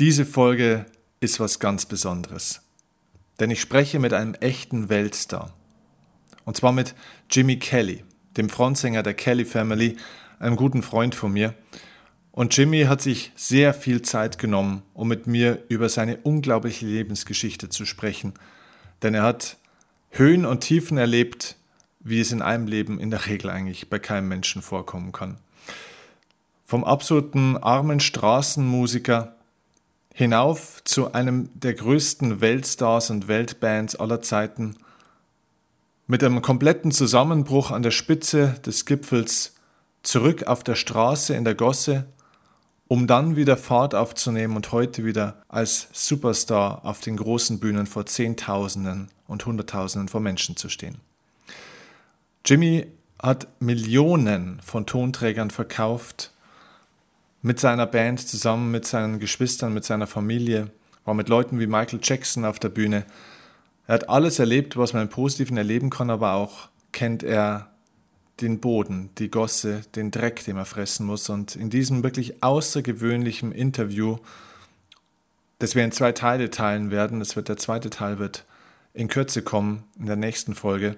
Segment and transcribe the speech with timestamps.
[0.00, 0.86] Diese Folge
[1.20, 2.62] ist was ganz Besonderes.
[3.38, 5.54] Denn ich spreche mit einem echten Weltstar.
[6.44, 6.96] Und zwar mit
[7.30, 8.02] Jimmy Kelly,
[8.36, 9.96] dem Frontsänger der Kelly Family,
[10.40, 11.54] einem guten Freund von mir.
[12.32, 17.68] Und Jimmy hat sich sehr viel Zeit genommen, um mit mir über seine unglaubliche Lebensgeschichte
[17.68, 18.34] zu sprechen.
[19.02, 19.58] Denn er hat
[20.10, 21.54] Höhen und Tiefen erlebt,
[22.00, 25.36] wie es in einem Leben in der Regel eigentlich bei keinem Menschen vorkommen kann.
[26.64, 29.36] Vom absoluten armen Straßenmusiker
[30.14, 34.76] hinauf zu einem der größten Weltstars und Weltbands aller Zeiten,
[36.06, 39.54] mit einem kompletten Zusammenbruch an der Spitze des Gipfels
[40.02, 42.06] zurück auf der Straße in der Gosse,
[42.86, 48.06] um dann wieder Fahrt aufzunehmen und heute wieder als Superstar auf den großen Bühnen vor
[48.06, 50.98] Zehntausenden und Hunderttausenden von Menschen zu stehen.
[52.44, 52.86] Jimmy
[53.20, 56.33] hat Millionen von Tonträgern verkauft,
[57.44, 60.70] mit seiner Band zusammen, mit seinen Geschwistern, mit seiner Familie,
[61.04, 63.04] war mit Leuten wie Michael Jackson auf der Bühne.
[63.86, 67.68] Er hat alles erlebt, was man im Positiven erleben kann, aber auch kennt er
[68.40, 71.28] den Boden, die Gosse, den Dreck, den er fressen muss.
[71.28, 74.16] Und in diesem wirklich außergewöhnlichen Interview,
[75.58, 78.46] das wir in zwei Teile teilen werden, das wird der zweite Teil wird
[78.94, 80.96] in Kürze kommen, in der nächsten Folge,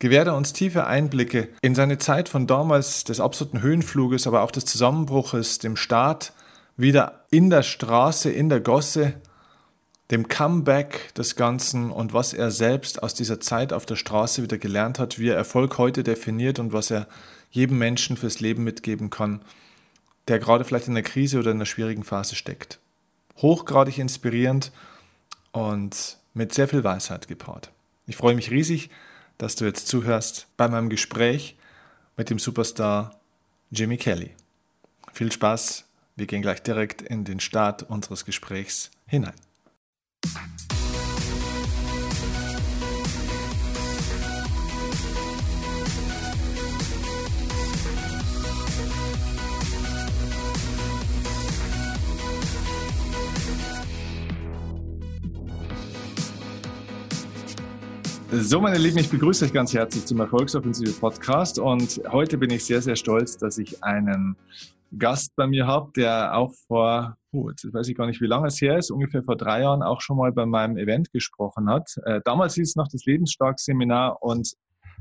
[0.00, 4.50] gewährt er uns tiefe Einblicke in seine Zeit von damals des absoluten Höhenfluges, aber auch
[4.50, 6.32] des Zusammenbruches, dem Start
[6.76, 9.14] wieder in der Straße, in der Gosse,
[10.10, 14.58] dem Comeback des Ganzen und was er selbst aus dieser Zeit auf der Straße wieder
[14.58, 17.06] gelernt hat, wie er Erfolg heute definiert und was er
[17.50, 19.42] jedem Menschen fürs Leben mitgeben kann,
[20.28, 22.80] der gerade vielleicht in einer Krise oder in einer schwierigen Phase steckt.
[23.36, 24.72] Hochgradig inspirierend
[25.52, 27.70] und mit sehr viel Weisheit gepaart.
[28.06, 28.90] Ich freue mich riesig,
[29.40, 31.56] dass du jetzt zuhörst bei meinem Gespräch
[32.18, 33.18] mit dem Superstar
[33.70, 34.32] Jimmy Kelly.
[35.14, 39.34] Viel Spaß, wir gehen gleich direkt in den Start unseres Gesprächs hinein.
[58.32, 62.64] So, meine Lieben, ich begrüße euch ganz herzlich zum Erfolgsoffensive Podcast und heute bin ich
[62.64, 64.36] sehr, sehr stolz, dass ich einen
[64.96, 68.46] Gast bei mir habe, der auch vor, oh, jetzt weiß ich gar nicht, wie lange
[68.46, 71.90] es her ist, ungefähr vor drei Jahren auch schon mal bei meinem Event gesprochen hat.
[72.04, 74.52] Äh, damals hieß es noch das Lebensstark-Seminar und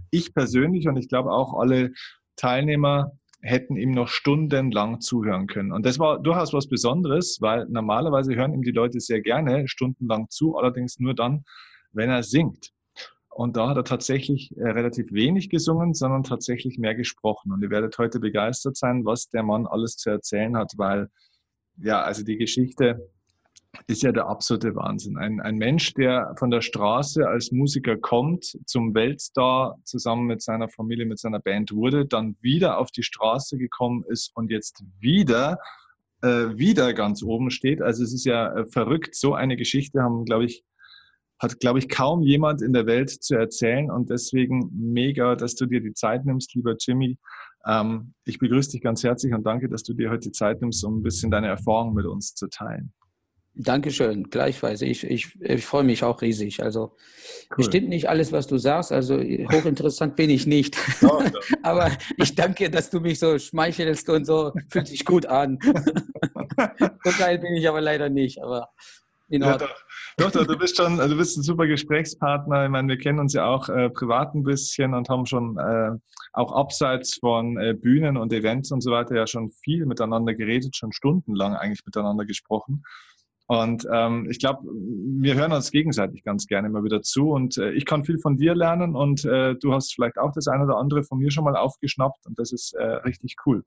[0.09, 1.91] ich persönlich und ich glaube auch alle
[2.35, 3.11] Teilnehmer
[3.41, 5.72] hätten ihm noch stundenlang zuhören können.
[5.72, 10.29] Und das war durchaus was Besonderes, weil normalerweise hören ihm die Leute sehr gerne stundenlang
[10.31, 11.44] zu, allerdings nur dann,
[11.91, 12.72] wenn er singt.
[13.39, 17.53] Und da hat er tatsächlich äh, relativ wenig gesungen, sondern tatsächlich mehr gesprochen.
[17.53, 21.07] Und ihr werdet heute begeistert sein, was der Mann alles zu erzählen hat, weil,
[21.78, 23.09] ja, also die Geschichte
[23.88, 25.17] ist ja der absolute Wahnsinn.
[25.17, 30.67] Ein, ein Mensch, der von der Straße als Musiker kommt, zum Weltstar zusammen mit seiner
[30.67, 35.59] Familie, mit seiner Band wurde, dann wieder auf die Straße gekommen ist und jetzt wieder
[36.22, 37.81] äh, wieder ganz oben steht.
[37.81, 39.16] Also es ist ja äh, verrückt.
[39.16, 40.66] So eine Geschichte haben, glaube ich,
[41.39, 45.66] hat, glaube ich, kaum jemand in der Welt zu erzählen und deswegen mega, dass du
[45.66, 47.17] dir die Zeit nimmst, lieber Jimmy.
[47.66, 50.83] Ähm, ich begrüße dich ganz herzlich und danke, dass du dir heute die Zeit nimmst,
[50.83, 52.94] um ein bisschen deine Erfahrungen mit uns zu teilen.
[53.55, 54.81] Dankeschön, gleichfalls.
[54.81, 56.63] Ich, ich, ich freue mich auch riesig.
[56.63, 56.95] Also
[57.49, 57.57] cool.
[57.57, 58.94] bestimmt nicht alles, was du sagst.
[58.94, 60.78] Also hochinteressant bin ich nicht.
[61.01, 61.22] Oh,
[61.63, 64.53] Aber ich danke, dass du mich so schmeichelst und so.
[64.69, 65.59] Fühlt sich gut an.
[67.03, 68.41] so geil bin ich aber leider nicht.
[68.41, 68.69] Aber
[69.29, 69.41] in.
[69.41, 72.66] Ja, doch, doch, du bist schon, du bist ein super Gesprächspartner.
[72.66, 75.91] Ich meine, wir kennen uns ja auch äh, privat ein bisschen und haben schon äh,
[76.34, 80.75] auch abseits von äh, Bühnen und Events und so weiter ja schon viel miteinander geredet,
[80.75, 82.84] schon stundenlang eigentlich miteinander gesprochen.
[83.49, 87.31] Und ähm, ich glaube, wir hören uns gegenseitig ganz gerne immer wieder zu.
[87.31, 90.47] Und äh, ich kann viel von dir lernen und äh, du hast vielleicht auch das
[90.47, 93.63] eine oder andere von mir schon mal aufgeschnappt und das ist äh, richtig cool.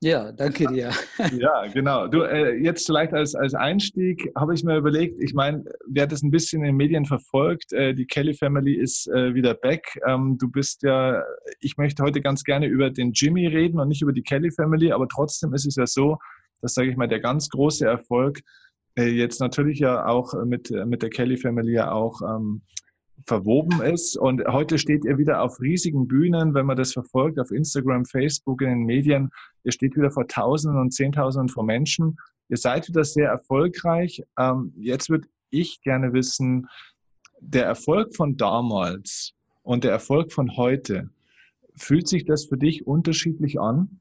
[0.00, 0.90] Ja, danke dir.
[1.38, 2.08] Ja, genau.
[2.08, 6.22] Du, äh, jetzt vielleicht als, als Einstieg habe ich mir überlegt, ich meine, wer das
[6.22, 10.00] ein bisschen in den Medien verfolgt, äh, die Kelly Family ist äh, wieder back.
[10.08, 11.22] Ähm, du bist ja,
[11.60, 14.90] ich möchte heute ganz gerne über den Jimmy reden und nicht über die Kelly Family,
[14.90, 16.18] aber trotzdem ist es ja so,
[16.60, 18.40] dass, sage ich mal, der ganz große Erfolg
[18.96, 22.62] jetzt natürlich ja auch mit, mit der Kelly Family ja auch ähm,
[23.26, 24.16] verwoben ist.
[24.16, 28.62] Und heute steht ihr wieder auf riesigen Bühnen, wenn man das verfolgt, auf Instagram, Facebook,
[28.62, 29.30] in den Medien.
[29.64, 32.18] Ihr steht wieder vor Tausenden und Zehntausenden von Menschen.
[32.48, 34.22] Ihr seid wieder sehr erfolgreich.
[34.38, 36.68] Ähm, jetzt würde ich gerne wissen,
[37.40, 41.10] der Erfolg von damals und der Erfolg von heute,
[41.74, 44.00] fühlt sich das für dich unterschiedlich an?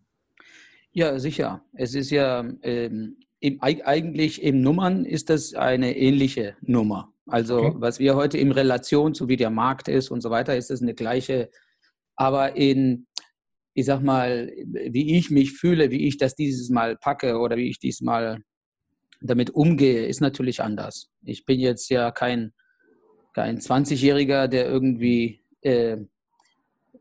[0.92, 1.64] Ja, sicher.
[1.74, 7.14] Es ist ja, ähm, im, eigentlich im Nummern ist das eine ähnliche Nummer.
[7.28, 7.76] Also okay.
[7.80, 10.82] was wir heute in Relation zu wie der Markt ist und so weiter, ist das
[10.82, 11.50] eine gleiche.
[12.16, 13.08] Aber in,
[13.74, 17.70] ich sag mal, wie ich mich fühle, wie ich das dieses Mal packe oder wie
[17.70, 18.42] ich diesmal
[19.22, 21.10] damit umgehe, ist natürlich anders.
[21.24, 22.54] Ich bin jetzt ja kein,
[23.34, 25.98] kein 20-Jähriger, der irgendwie, äh,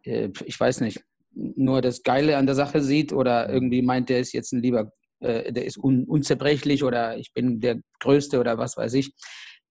[0.03, 1.03] äh, ich weiß nicht,
[1.33, 4.93] nur das Geile an der Sache sieht oder irgendwie meint, der ist jetzt ein lieber,
[5.21, 9.13] äh, der ist un, unzerbrechlich oder ich bin der Größte oder was weiß ich.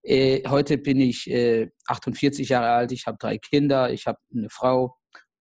[0.04, 1.30] Äh, heute bin ich
[1.88, 4.96] 48 äh, Jahre alt, ich habe drei Kinder, ich habe eine Frau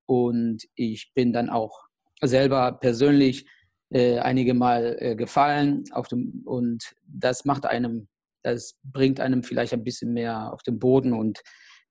[0.06, 1.84] und ich bin dann auch
[2.22, 3.46] selber persönlich
[3.90, 8.08] äh, einige Mal äh, gefallen auf dem, und das macht einem,
[8.42, 11.42] das bringt einem vielleicht ein bisschen mehr auf den Boden und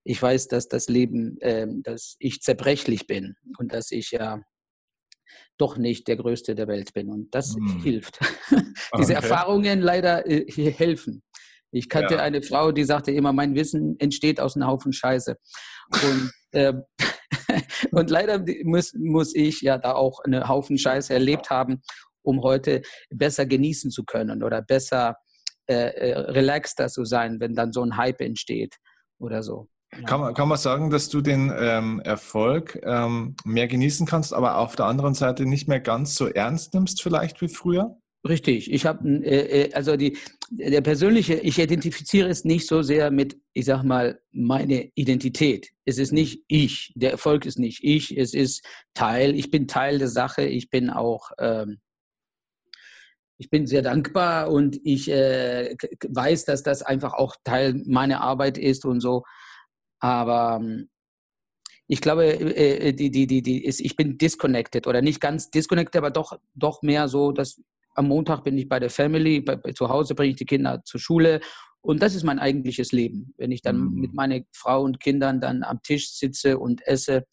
[0.03, 4.41] ich weiß, dass das Leben, äh, dass ich zerbrechlich bin und dass ich ja
[5.57, 7.81] doch nicht der Größte der Welt bin und das hm.
[7.81, 8.19] hilft.
[8.97, 9.13] Diese okay.
[9.13, 11.23] Erfahrungen leider äh, helfen.
[11.71, 12.21] Ich kannte ja.
[12.21, 15.35] eine Frau, die sagte immer, mein Wissen entsteht aus einem Haufen Scheiße.
[15.91, 16.73] Und, äh,
[17.91, 21.81] und leider muss, muss ich ja da auch einen Haufen Scheiße erlebt haben,
[22.21, 25.17] um heute besser genießen zu können oder besser
[25.67, 28.75] äh, äh relaxter zu sein, wenn dann so ein Hype entsteht
[29.19, 29.67] oder so.
[30.05, 34.57] Kann, man, kann man sagen, dass du den ähm, Erfolg ähm, mehr genießen kannst, aber
[34.57, 37.97] auf der anderen Seite nicht mehr ganz so ernst nimmst, vielleicht wie früher?
[38.27, 38.71] Richtig.
[38.71, 40.17] Ich habe äh, äh, also die
[40.49, 45.69] der persönliche, ich identifiziere es nicht so sehr mit, ich sag mal, meine Identität.
[45.85, 46.91] Es ist nicht ich.
[46.95, 48.15] Der Erfolg ist nicht ich.
[48.15, 49.35] Es ist Teil.
[49.35, 50.43] Ich bin Teil der Sache.
[50.43, 51.79] Ich bin auch ähm,
[53.37, 55.75] ich bin sehr dankbar und ich äh,
[56.07, 59.23] weiß, dass das einfach auch Teil meiner Arbeit ist und so.
[59.99, 60.89] Aber ähm,
[61.87, 65.97] ich glaube, äh, die, die, die, die ist, ich bin disconnected oder nicht ganz disconnected,
[65.97, 67.61] aber doch, doch mehr so, dass
[67.95, 70.99] am Montag bin ich bei der Family, bei, zu Hause bringe ich die Kinder zur
[70.99, 71.41] Schule
[71.81, 73.33] und das ist mein eigentliches Leben.
[73.37, 73.99] Wenn ich dann mhm.
[73.99, 77.25] mit meiner Frau und Kindern dann am Tisch sitze und esse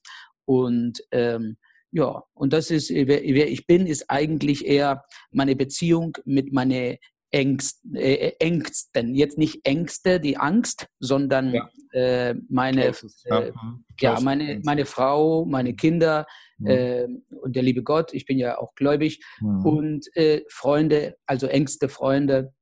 [0.44, 1.56] und ähm,
[1.90, 6.96] ja, und das ist, wer, wer, ich bin, ist eigentlich eher meine Beziehung mit meinen
[7.32, 9.14] Ängst, äh, Ängsten.
[9.14, 11.69] Jetzt nicht Ängste, die Angst, sondern ja.
[11.93, 12.88] äh, meine,
[13.25, 13.52] äh,
[13.99, 16.26] ja, meine, meine Frau, meine Kinder
[16.58, 16.67] mhm.
[16.67, 17.06] äh,
[17.40, 18.12] und der liebe Gott.
[18.12, 19.64] Ich bin ja auch gläubig mhm.
[19.67, 22.52] und äh, Freunde, also engste Freunde.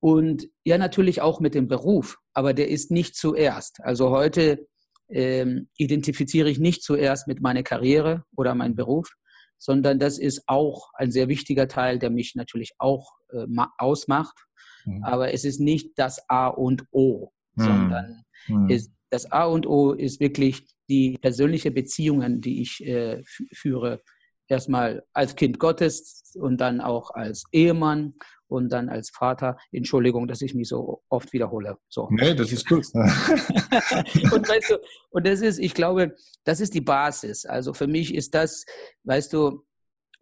[0.00, 3.80] Und ja, natürlich auch mit dem Beruf, aber der ist nicht zuerst.
[3.82, 4.66] Also heute
[5.08, 9.14] ähm, identifiziere ich nicht zuerst mit meiner Karriere oder meinem Beruf,
[9.60, 13.46] sondern das ist auch ein sehr wichtiger Teil, der mich natürlich auch äh,
[13.76, 14.46] ausmacht.
[14.86, 15.04] Mhm.
[15.04, 17.62] Aber es ist nicht das A und O, mhm.
[17.62, 18.70] sondern mhm.
[18.70, 23.22] Ist, das A und O ist wirklich die persönliche Beziehungen, die ich äh,
[23.52, 24.00] führe.
[24.50, 28.14] Erstmal als Kind Gottes und dann auch als Ehemann
[28.48, 31.78] und dann als Vater, Entschuldigung, dass ich mich so oft wiederhole.
[31.88, 32.08] So.
[32.10, 32.84] Nee, das ist gut.
[32.94, 34.78] und weißt du,
[35.10, 37.46] und das ist, ich glaube, das ist die Basis.
[37.46, 38.64] Also für mich ist das,
[39.04, 39.64] weißt du,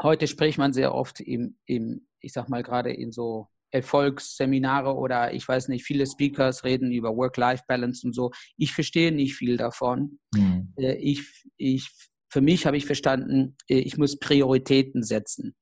[0.03, 5.33] heute spricht man sehr oft im, im ich sag mal gerade in so Erfolgsseminare oder
[5.33, 8.31] ich weiß nicht, viele Speakers reden über Work-Life-Balance und so.
[8.57, 10.19] Ich verstehe nicht viel davon.
[10.35, 10.75] Mhm.
[10.77, 11.91] Ich, ich,
[12.29, 15.55] für mich habe ich verstanden, äh, ich muss Prioritäten setzen.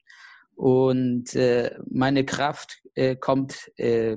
[0.55, 4.17] Und äh, meine Kraft äh, kommt äh,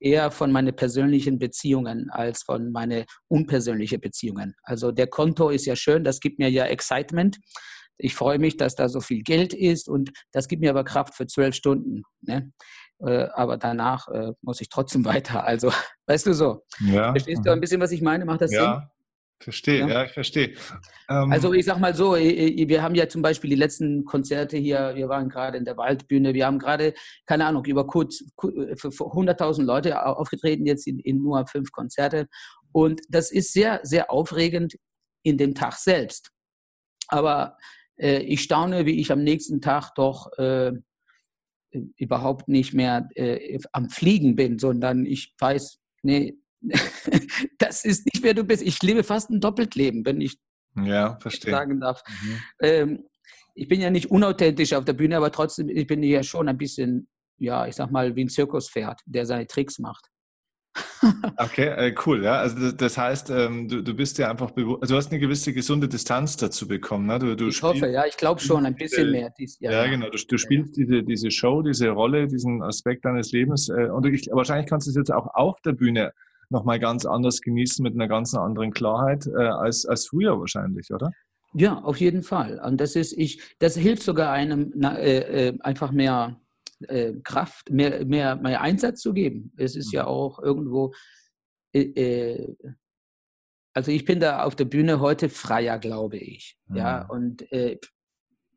[0.00, 4.54] eher von meinen persönlichen Beziehungen als von meinen unpersönlichen Beziehungen.
[4.62, 7.38] Also der Konto ist ja schön, das gibt mir ja Excitement.
[7.98, 11.14] Ich freue mich, dass da so viel Geld ist und das gibt mir aber Kraft
[11.14, 12.04] für zwölf Stunden.
[12.22, 12.50] Ne?
[12.98, 14.08] Aber danach
[14.40, 15.44] muss ich trotzdem weiter.
[15.44, 15.70] Also,
[16.06, 16.64] weißt du so.
[16.80, 17.12] Ja.
[17.12, 18.24] Verstehst du ein bisschen, was ich meine?
[18.24, 18.78] Macht das ja.
[18.78, 18.99] Sinn?
[19.42, 20.54] Verstehe, ja, ja ich verstehe.
[21.08, 24.92] Ähm, also ich sag mal so, wir haben ja zum Beispiel die letzten Konzerte hier,
[24.94, 26.92] wir waren gerade in der Waldbühne, wir haben gerade,
[27.24, 32.28] keine Ahnung, über kurz, für 100.000 Leute aufgetreten, jetzt in, in, nur fünf Konzerte.
[32.72, 34.76] Und das ist sehr, sehr aufregend
[35.22, 36.30] in dem Tag selbst.
[37.08, 37.56] Aber
[37.96, 40.72] äh, ich staune, wie ich am nächsten Tag doch äh,
[41.96, 46.39] überhaupt nicht mehr äh, am Fliegen bin, sondern ich weiß, nee,
[47.58, 48.62] das ist nicht wer du bist.
[48.62, 50.38] Ich lebe fast ein Doppeltleben, wenn ich
[50.76, 52.02] ja, sagen darf.
[52.22, 52.38] Mhm.
[52.60, 53.04] Ähm,
[53.54, 56.48] ich bin ja nicht unauthentisch auf der Bühne, aber trotzdem ich bin ich ja schon
[56.48, 60.06] ein bisschen, ja, ich sag mal, wie ein Zirkuspferd, der seine Tricks macht.
[61.36, 62.38] okay, äh, cool, ja.
[62.38, 65.52] Also das heißt, ähm, du, du bist ja einfach bewusst, also du hast eine gewisse
[65.52, 67.06] gesunde Distanz dazu bekommen.
[67.06, 67.18] Ne?
[67.18, 69.30] Du, du ich hoffe, ja, ich glaube schon ein bisschen diese, mehr.
[69.36, 70.10] Dies, ja, ja, genau.
[70.10, 70.84] Du, du spielst ja.
[70.84, 73.68] diese, diese Show, diese Rolle, diesen Aspekt deines Lebens.
[73.68, 76.12] Äh, und ich, wahrscheinlich kannst du es jetzt auch auf der Bühne
[76.50, 81.12] nochmal ganz anders genießen mit einer ganz anderen Klarheit äh, als, als früher wahrscheinlich, oder?
[81.54, 82.60] Ja, auf jeden Fall.
[82.64, 86.40] Und das ist, ich, das hilft sogar einem na, äh, äh einfach mehr
[86.86, 89.52] äh, Kraft, mehr, mehr, mehr Einsatz zu geben.
[89.56, 90.08] Es ist ja mhm.
[90.08, 90.94] auch irgendwo,
[91.72, 92.56] äh, äh,
[93.74, 96.56] also ich bin da auf der Bühne heute freier, glaube ich.
[96.68, 96.76] Mhm.
[96.76, 97.78] Ja, und äh,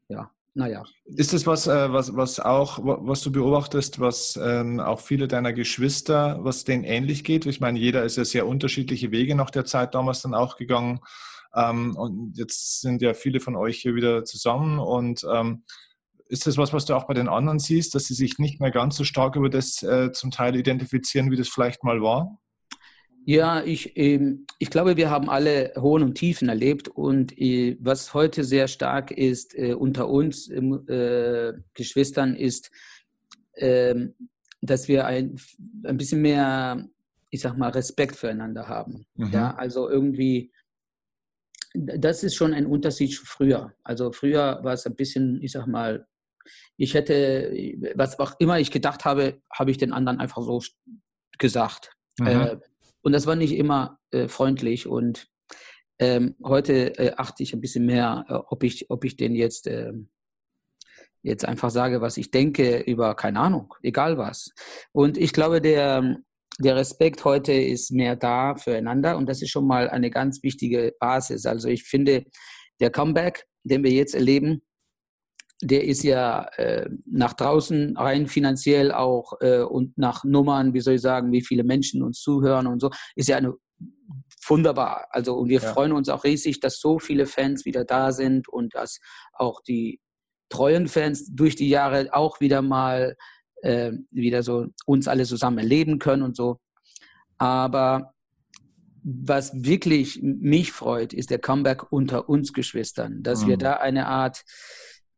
[0.08, 0.84] ja, naja.
[1.06, 5.52] Ist das was, äh, was, was auch, was du beobachtest, was ähm, auch viele deiner
[5.52, 7.46] Geschwister, was denen ähnlich geht?
[7.48, 11.00] Ich meine, jeder ist ja sehr unterschiedliche Wege nach der Zeit damals dann auch gegangen.
[11.56, 15.64] Ähm, und jetzt sind ja viele von euch hier wieder zusammen und ähm,
[16.28, 18.72] ist das was, was du auch bei den anderen siehst, dass sie sich nicht mehr
[18.72, 22.40] ganz so stark über das äh, zum Teil identifizieren, wie das vielleicht mal war?
[23.26, 28.14] Ja, ich, ähm, ich glaube, wir haben alle Hohen und Tiefen erlebt und äh, was
[28.14, 32.72] heute sehr stark ist äh, unter uns äh, Geschwistern ist,
[33.56, 34.14] ähm,
[34.62, 35.38] dass wir ein,
[35.84, 36.88] ein bisschen mehr,
[37.30, 39.06] ich sag mal, Respekt füreinander haben.
[39.16, 39.32] Mhm.
[39.32, 40.52] Ja, also irgendwie,
[41.74, 43.74] das ist schon ein Unterschied zu früher.
[43.84, 46.08] Also früher war es ein bisschen, ich sag mal,
[46.76, 47.54] ich hätte,
[47.96, 50.62] was auch immer ich gedacht habe, habe ich den anderen einfach so
[51.38, 51.92] gesagt.
[52.20, 52.28] Mhm.
[52.28, 52.58] Äh,
[53.04, 54.88] und das war nicht immer äh, freundlich.
[54.88, 55.28] Und
[56.00, 59.68] ähm, heute äh, achte ich ein bisschen mehr, äh, ob, ich, ob ich den jetzt,
[59.68, 60.10] ähm,
[61.22, 64.52] jetzt einfach sage, was ich denke über, keine Ahnung, egal was.
[64.94, 66.18] Und ich glaube, der,
[66.60, 70.94] der Respekt heute ist mehr da füreinander und das ist schon mal eine ganz wichtige
[71.00, 71.46] Basis.
[71.46, 72.26] Also ich finde,
[72.80, 74.62] der Comeback, den wir jetzt erleben,
[75.64, 80.96] der ist ja äh, nach draußen rein finanziell auch äh, und nach Nummern, wie soll
[80.96, 83.54] ich sagen, wie viele Menschen uns zuhören und so, ist ja eine
[84.48, 85.08] wunderbar.
[85.12, 85.74] Also und wir ja.
[85.74, 89.00] freuen uns auch riesig, dass so viele Fans wieder da sind und dass
[89.34, 90.00] auch die
[90.50, 93.16] treuen Fans durch die Jahre auch wieder mal
[93.62, 96.60] äh, wieder so uns alle zusammen erleben können und so.
[97.38, 98.14] Aber
[99.04, 103.50] was wirklich mich freut, ist der Comeback unter uns Geschwistern, dass mhm.
[103.50, 104.44] wir da eine Art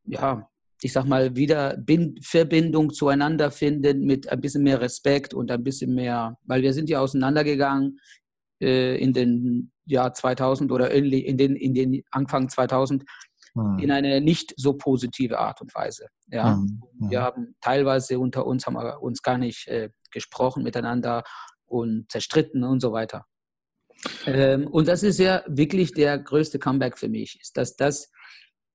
[0.05, 0.49] ja,
[0.81, 5.63] ich sag mal, wieder Bin Verbindung zueinander finden mit ein bisschen mehr Respekt und ein
[5.63, 7.99] bisschen mehr, weil wir sind ja auseinandergegangen
[8.61, 13.03] äh, in den Jahr 2000 oder in den, in den Anfang 2000
[13.53, 13.79] hm.
[13.79, 16.07] in eine nicht so positive Art und Weise.
[16.27, 16.81] Ja, hm.
[16.99, 17.09] Hm.
[17.09, 21.23] wir haben teilweise unter uns haben wir uns gar nicht äh, gesprochen miteinander
[21.65, 23.25] und zerstritten und so weiter.
[24.25, 28.11] Ähm, und das ist ja wirklich der größte Comeback für mich, ist, dass das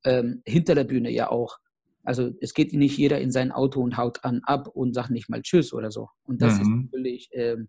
[0.04, 1.58] ähm, hinter der Bühne ja auch.
[2.02, 5.28] Also es geht nicht jeder in sein Auto und haut an ab und sagt nicht
[5.28, 6.08] mal Tschüss oder so.
[6.24, 6.60] Und das mhm.
[6.60, 7.68] ist natürlich ähm,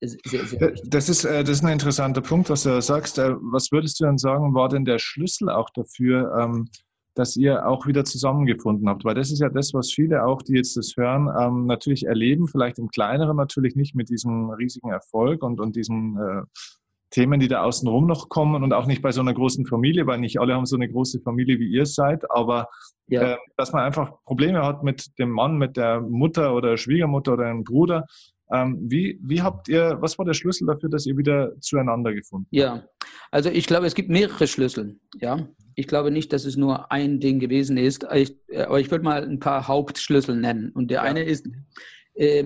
[0.00, 0.90] sehr, sehr wichtig.
[0.90, 3.18] Das ist, äh, das ist ein interessanter Punkt, was du sagst.
[3.18, 6.68] Äh, was würdest du denn sagen, war denn der Schlüssel auch dafür, ähm,
[7.14, 9.04] dass ihr auch wieder zusammengefunden habt?
[9.04, 12.48] Weil das ist ja das, was viele auch, die jetzt das hören, ähm, natürlich erleben,
[12.48, 16.42] vielleicht im Kleineren natürlich nicht mit diesem riesigen Erfolg und, und diesem äh,
[17.10, 20.18] Themen, die da außenrum noch kommen und auch nicht bei so einer großen Familie, weil
[20.18, 22.68] nicht alle haben so eine große Familie, wie ihr seid, aber
[23.08, 23.32] ja.
[23.32, 27.46] äh, dass man einfach Probleme hat mit dem Mann, mit der Mutter oder Schwiegermutter oder
[27.46, 28.06] einem Bruder.
[28.50, 32.46] Ähm, wie, wie habt ihr, was war der Schlüssel dafür, dass ihr wieder zueinander gefunden
[32.46, 32.56] habt?
[32.56, 32.84] Ja,
[33.30, 34.98] also ich glaube, es gibt mehrere Schlüssel.
[35.20, 38.90] Ja, ich glaube nicht, dass es nur ein Ding gewesen ist, ich, äh, aber ich
[38.90, 40.70] würde mal ein paar Hauptschlüssel nennen.
[40.72, 41.02] Und der ja.
[41.02, 41.46] eine ist,
[42.14, 42.44] äh,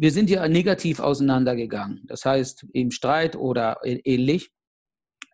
[0.00, 2.02] wir sind ja negativ auseinandergegangen.
[2.06, 4.50] Das heißt, im Streit oder ähnlich.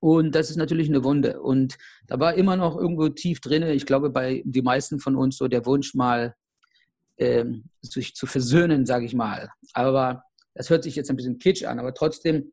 [0.00, 1.42] Und das ist natürlich eine Wunde.
[1.42, 5.36] Und da war immer noch irgendwo tief drin, ich glaube, bei die meisten von uns
[5.36, 6.34] so der Wunsch mal,
[7.18, 9.50] ähm, sich zu versöhnen, sage ich mal.
[9.74, 12.52] Aber das hört sich jetzt ein bisschen kitsch an, aber trotzdem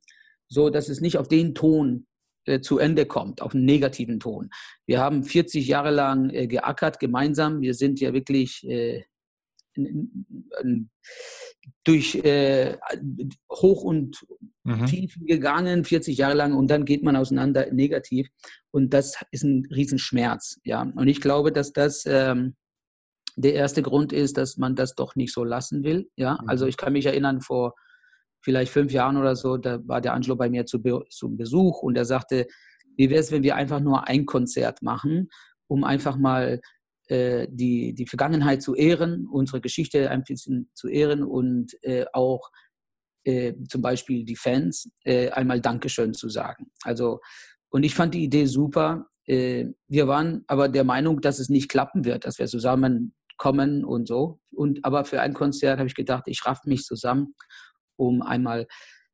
[0.49, 2.07] so, dass es nicht auf den Ton
[2.45, 4.49] äh, zu Ende kommt, auf einen negativen Ton.
[4.85, 7.61] Wir haben 40 Jahre lang äh, geackert gemeinsam.
[7.61, 9.03] Wir sind ja wirklich äh,
[11.83, 12.77] durch äh,
[13.49, 14.25] Hoch und
[14.63, 14.85] mhm.
[14.85, 18.27] Tiefen gegangen, 40 Jahre lang, und dann geht man auseinander negativ.
[18.71, 20.59] Und das ist ein Riesenschmerz.
[20.63, 20.81] Ja.
[20.81, 22.55] Und ich glaube, dass das ähm,
[23.35, 26.09] der erste Grund ist, dass man das doch nicht so lassen will.
[26.15, 26.39] Ja.
[26.41, 26.49] Mhm.
[26.49, 27.75] Also ich kann mich erinnern, vor
[28.43, 31.95] vielleicht fünf Jahren oder so, da war der Angelo bei mir zu zum Besuch und
[31.95, 32.47] er sagte,
[32.97, 35.29] wie wäre es, wenn wir einfach nur ein Konzert machen,
[35.67, 36.59] um einfach mal
[37.11, 42.49] äh, die, die Vergangenheit zu ehren, unsere Geschichte ein bisschen zu ehren und äh, auch
[43.25, 46.71] äh, zum Beispiel die Fans äh, einmal Dankeschön zu sagen.
[46.83, 47.19] Also,
[47.69, 49.07] und ich fand die Idee super.
[49.25, 54.07] Äh, wir waren aber der Meinung, dass es nicht klappen wird, dass wir zusammenkommen und
[54.07, 54.39] so.
[54.49, 57.35] Und aber für ein Konzert habe ich gedacht, ich raff mich zusammen,
[57.97, 58.67] um einmal.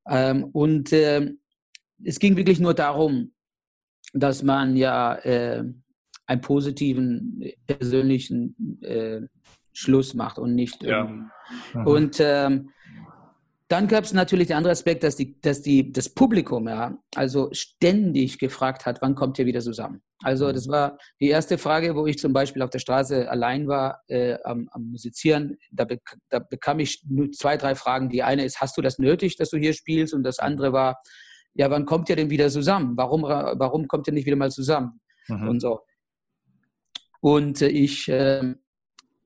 [0.07, 3.33] Ähm, und es ging wirklich nur darum,
[4.13, 5.17] dass man ja
[6.27, 9.21] einen positiven persönlichen äh,
[9.73, 10.83] Schluss macht und nicht.
[10.83, 11.05] Ja.
[11.05, 11.87] Mhm.
[11.87, 12.69] Und ähm,
[13.69, 17.49] dann gab es natürlich den anderen Aspekt, dass, die, dass die, das Publikum ja also
[17.51, 20.01] ständig gefragt hat, wann kommt ihr wieder zusammen?
[20.23, 24.01] Also das war die erste Frage, wo ich zum Beispiel auf der Straße allein war
[24.07, 25.57] äh, am, am, Musizieren.
[25.71, 28.09] Da, be da, bekam ich nur zwei, drei Fragen.
[28.09, 30.13] Die eine ist, hast du das nötig, dass du hier spielst?
[30.13, 31.01] Und das andere war,
[31.53, 32.95] ja, wann kommt ihr denn wieder zusammen?
[32.95, 35.01] Warum, warum kommt ihr nicht wieder mal zusammen?
[35.27, 35.49] Mhm.
[35.49, 35.81] Und so.
[37.19, 38.53] Und äh, ich, äh,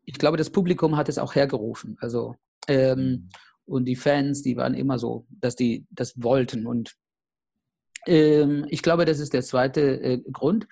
[0.06, 1.98] ich glaube, das Publikum hat es auch hergerufen.
[2.00, 2.36] Also
[2.68, 3.30] ähm, mhm.
[3.66, 6.66] und die Fans, die waren immer so, dass die das wollten.
[6.66, 6.96] Und
[8.08, 10.68] ähm, ich glaube, das ist der zweite äh, Grund.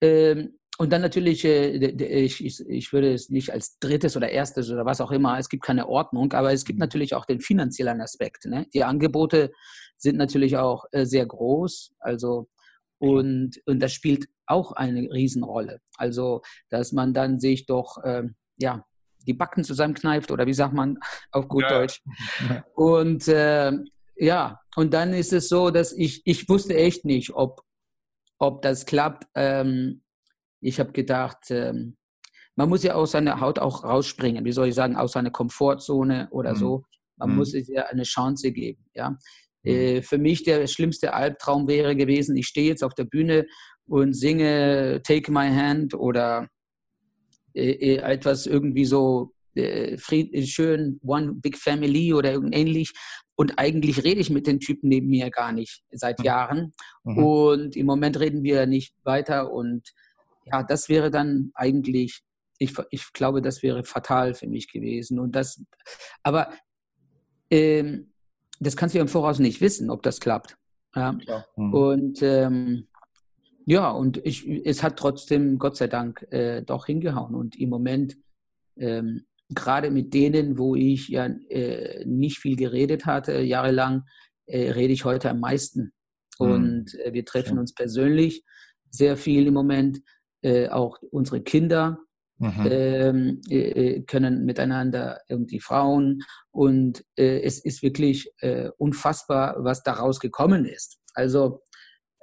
[0.00, 4.70] Ähm, und dann natürlich, äh, ich, ich, ich würde es nicht als drittes oder erstes
[4.70, 6.84] oder was auch immer, es gibt keine Ordnung, aber es gibt mhm.
[6.84, 8.46] natürlich auch den finanziellen Aspekt.
[8.46, 8.66] Ne?
[8.72, 9.52] Die Angebote
[9.98, 12.48] sind natürlich auch äh, sehr groß, also
[12.96, 15.80] und, und das spielt auch eine Riesenrolle.
[15.96, 18.84] Also, dass man dann sich doch, ähm, ja,
[19.26, 20.98] die Backen zusammenkneift oder wie sagt man
[21.32, 21.68] auf gut ja.
[21.68, 22.02] Deutsch.
[22.74, 23.72] Und äh,
[24.16, 27.62] ja, und dann ist es so, dass ich, ich wusste echt nicht, ob,
[28.38, 29.26] ob das klappt.
[29.34, 30.02] Ähm,
[30.60, 31.96] ich habe gedacht, ähm,
[32.54, 36.28] man muss ja aus seiner Haut auch rausspringen, wie soll ich sagen, aus seiner Komfortzone
[36.32, 36.56] oder mhm.
[36.56, 36.84] so.
[37.16, 37.36] Man mhm.
[37.36, 38.84] muss es ja eine Chance geben.
[38.94, 39.16] Ja?
[39.62, 39.70] Mhm.
[39.70, 43.46] Äh, für mich der schlimmste Albtraum wäre gewesen, ich stehe jetzt auf der Bühne
[43.90, 46.48] und singe Take My Hand oder
[47.54, 52.92] äh, äh etwas irgendwie so äh, fried, schön One Big Family oder ähnlich.
[53.34, 56.24] Und eigentlich rede ich mit den Typen neben mir gar nicht seit mhm.
[56.24, 56.72] Jahren.
[57.02, 57.18] Mhm.
[57.18, 59.52] Und im Moment reden wir nicht weiter.
[59.52, 59.90] Und
[60.44, 62.20] ja, das wäre dann eigentlich,
[62.58, 65.18] ich, ich glaube, das wäre fatal für mich gewesen.
[65.18, 65.64] Und das,
[66.22, 66.52] aber
[67.50, 68.12] ähm,
[68.60, 70.56] das kannst du ja im Voraus nicht wissen, ob das klappt.
[70.94, 71.18] Ja.
[71.56, 71.74] Mhm.
[71.74, 72.86] Und ähm,
[73.66, 77.34] ja, und ich, es hat trotzdem, Gott sei Dank, äh, doch hingehauen.
[77.34, 78.16] Und im Moment
[78.76, 84.04] ähm, gerade mit denen, wo ich ja äh, nicht viel geredet hatte, jahrelang,
[84.46, 85.92] äh, rede ich heute am meisten.
[86.38, 86.50] Mhm.
[86.50, 88.44] Und äh, wir treffen uns persönlich
[88.90, 90.00] sehr viel im Moment.
[90.42, 91.98] Äh, auch unsere Kinder
[92.38, 92.66] mhm.
[92.70, 96.22] ähm, äh, äh, können miteinander irgendwie Frauen.
[96.50, 98.32] Und es ist wirklich
[98.78, 100.98] unfassbar, was daraus gekommen ist.
[101.14, 101.62] Also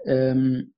[0.06, 0.74] ähm,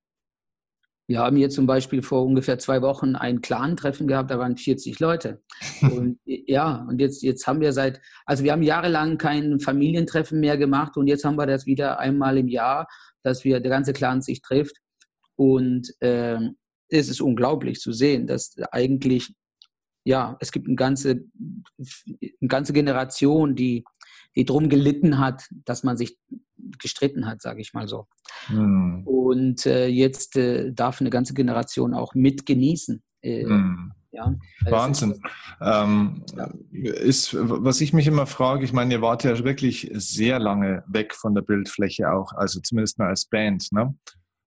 [1.10, 5.00] wir haben hier zum Beispiel vor ungefähr zwei Wochen ein Clan-Treffen gehabt, da waren 40
[5.00, 5.42] Leute.
[5.82, 10.58] Und ja, und jetzt, jetzt haben wir seit, also wir haben jahrelang kein Familientreffen mehr
[10.58, 12.88] gemacht und jetzt haben wir das wieder einmal im Jahr,
[13.24, 14.78] dass wir der ganze Clan sich trifft.
[15.36, 16.40] Und äh,
[16.90, 19.34] es ist unglaublich zu sehen, dass eigentlich,
[20.06, 21.24] ja, es gibt eine ganze,
[21.80, 23.84] eine ganze Generation, die,
[24.36, 26.20] die drum gelitten hat, dass man sich
[26.78, 28.08] gestritten hat, sage ich mal so.
[28.48, 29.06] Hm.
[29.06, 33.02] Und äh, jetzt äh, darf eine ganze Generation auch mit genießen.
[33.22, 33.92] Äh, hm.
[34.12, 35.22] ja, also Wahnsinn.
[35.62, 36.24] Ähm.
[36.72, 41.14] Ist, was ich mich immer frage, ich meine, ihr wart ja wirklich sehr lange weg
[41.14, 43.96] von der Bildfläche auch, also zumindest mal als Band, ne?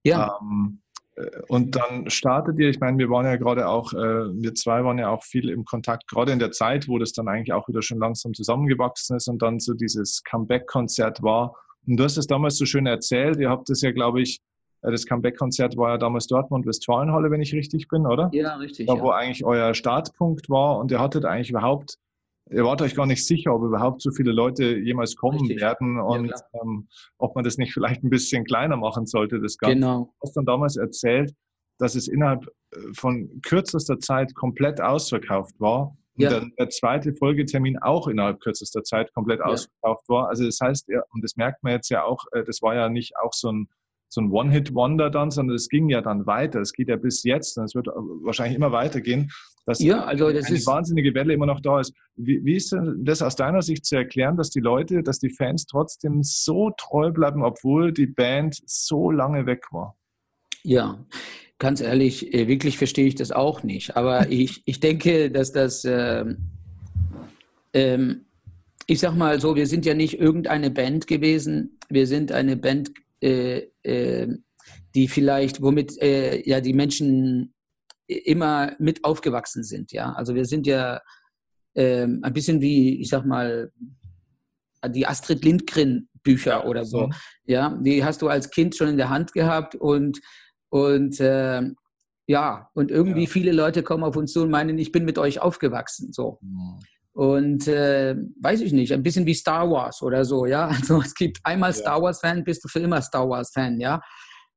[0.04, 0.38] Ja.
[0.40, 0.82] Ähm,
[1.16, 4.84] äh, und dann startet ihr, ich meine, wir waren ja gerade auch, äh, wir zwei
[4.84, 7.68] waren ja auch viel im Kontakt, gerade in der Zeit, wo das dann eigentlich auch
[7.68, 11.54] wieder schon langsam zusammengewachsen ist und dann so dieses Comeback-Konzert war
[11.86, 13.38] und du hast es damals so schön erzählt.
[13.38, 14.40] Ihr habt es ja, glaube ich,
[14.82, 18.30] äh, das Comeback-Konzert war ja damals Dortmund Westfalenhalle, wenn ich richtig bin, oder?
[18.32, 18.86] Ja, richtig.
[18.86, 19.16] Da, wo ja.
[19.16, 21.96] eigentlich euer Startpunkt war und ihr hattet eigentlich überhaupt,
[22.50, 25.60] ihr wart euch gar nicht sicher, ob überhaupt so viele Leute jemals kommen richtig.
[25.60, 29.58] werden und ja, ähm, ob man das nicht vielleicht ein bisschen kleiner machen sollte, das
[29.58, 29.76] Ganze.
[29.76, 30.12] Genau.
[30.20, 31.34] Du hast dann damals erzählt,
[31.78, 36.30] dass es innerhalb äh, von kürzester Zeit komplett ausverkauft war und ja.
[36.30, 39.46] dann der zweite Folgetermin auch innerhalb kürzester Zeit komplett ja.
[39.46, 40.28] ausverkauft war.
[40.28, 43.16] Also das heißt, und das merkt man jetzt ja auch, äh, das war ja nicht
[43.16, 43.68] auch so ein,
[44.08, 46.60] so ein One-Hit-Wonder dann, sondern es ging ja dann weiter.
[46.60, 49.30] Es geht ja bis jetzt und es wird wahrscheinlich immer weitergehen,
[49.64, 51.94] dass ja, also das eine ist wahnsinnige Welle immer noch da ist.
[52.16, 55.30] Wie, wie ist denn das aus deiner Sicht zu erklären, dass die Leute, dass die
[55.30, 59.96] Fans trotzdem so treu bleiben, obwohl die Band so lange weg war?
[60.62, 61.06] Ja,
[61.62, 63.96] ganz ehrlich, äh, wirklich verstehe ich das auch nicht.
[63.96, 66.24] Aber ich, ich denke, dass das, äh,
[67.72, 68.26] ähm,
[68.88, 71.78] ich sag mal so, wir sind ja nicht irgendeine Band gewesen.
[71.88, 72.90] Wir sind eine Band,
[73.22, 74.26] äh, äh,
[74.96, 77.54] die vielleicht, womit äh, ja die Menschen
[78.08, 79.92] immer mit aufgewachsen sind.
[79.92, 81.00] Ja, also wir sind ja
[81.76, 83.70] ähm, ein bisschen wie, ich sag mal,
[84.88, 87.08] die Astrid Lindgren Bücher oder so.
[87.44, 90.20] Ja, die hast du als Kind schon in der Hand gehabt und
[90.72, 91.60] und äh,
[92.26, 93.28] ja, und irgendwie ja.
[93.28, 96.14] viele Leute kommen auf uns zu und meinen, ich bin mit euch aufgewachsen.
[96.14, 96.38] So.
[96.40, 96.78] Mhm.
[97.12, 100.68] Und äh, weiß ich nicht, ein bisschen wie Star Wars oder so, ja.
[100.80, 101.76] Also es gibt einmal ja.
[101.76, 104.00] Star Wars-Fan, bist du für immer Star Wars-Fan, ja.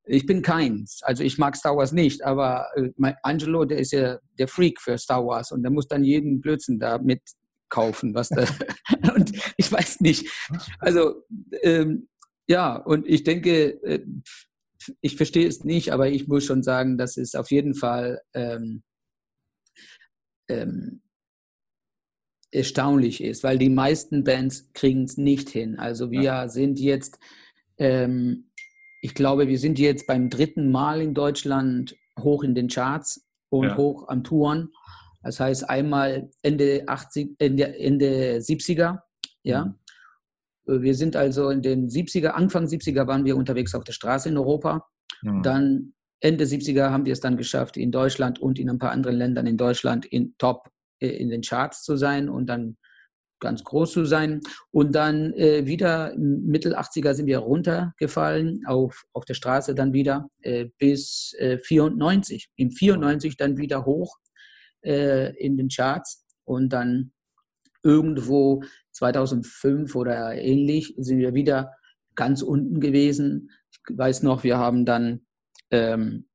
[0.05, 1.01] Ich bin keins.
[1.03, 4.97] Also ich mag Star Wars nicht, aber äh, Angelo, der ist ja der Freak für
[4.97, 7.23] Star Wars und der muss dann jeden Blödsinn da mit
[7.67, 8.45] kaufen, was da,
[9.15, 10.29] und ich weiß nicht.
[10.79, 11.23] Also,
[11.61, 12.07] ähm,
[12.47, 13.99] ja, und ich denke, äh,
[15.01, 18.83] ich verstehe es nicht, aber ich muss schon sagen, dass es auf jeden Fall ähm,
[20.49, 21.01] ähm,
[22.51, 25.77] erstaunlich ist, weil die meisten Bands kriegen es nicht hin.
[25.77, 26.47] Also wir ja.
[26.47, 27.19] sind jetzt,
[27.77, 28.49] ähm,
[29.01, 33.67] ich glaube, wir sind jetzt beim dritten Mal in Deutschland hoch in den Charts und
[33.67, 33.77] ja.
[33.77, 34.69] hoch am Touren.
[35.21, 38.99] Das heißt einmal Ende 80, Ende, Ende 70er,
[39.43, 39.65] ja.
[39.65, 39.75] Mhm.
[40.65, 44.37] Wir sind also in den 70er, Anfang 70er waren wir unterwegs auf der Straße in
[44.37, 44.87] Europa.
[45.21, 45.43] Mhm.
[45.43, 49.15] Dann Ende 70er haben wir es dann geschafft, in Deutschland und in ein paar anderen
[49.15, 52.77] Ländern in Deutschland in Top äh, in den Charts zu sein und dann
[53.39, 54.41] ganz groß zu sein.
[54.71, 60.29] Und dann äh, wieder Mittel 80er sind wir runtergefallen, auf, auf der Straße dann wieder
[60.41, 62.49] äh, bis äh, 94.
[62.55, 64.17] Im 94 dann wieder hoch
[64.83, 67.11] äh, in den Charts und dann
[67.83, 68.63] irgendwo
[68.95, 71.73] 2005 oder ähnlich sind wir wieder
[72.15, 73.51] ganz unten gewesen.
[73.71, 75.25] Ich weiß noch, wir haben dann
[75.69, 76.27] ähm,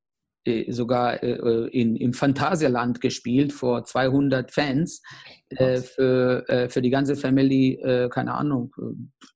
[0.44, 5.02] äh, sogar äh, äh, in, im Phantasialand gespielt vor 200 Fans
[5.50, 8.72] äh, für, äh, für die ganze Family, äh, keine Ahnung,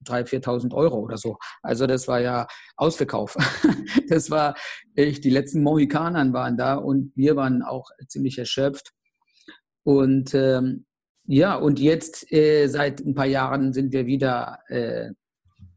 [0.06, 1.36] 3.000, 4.000 Euro oder so.
[1.62, 3.36] Also das war ja Ausverkauf.
[4.08, 4.54] das war
[4.96, 8.92] echt, die letzten Mohikanern waren da und wir waren auch ziemlich erschöpft.
[9.82, 10.86] Und ähm,
[11.26, 14.58] ja, und jetzt seit ein paar Jahren sind wir wieder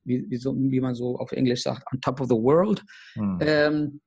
[0.07, 2.83] wie, wie, so, wie, man so auf Englisch sagt, on top of the world.
[3.15, 3.39] Mhm.
[3.41, 4.01] Ähm,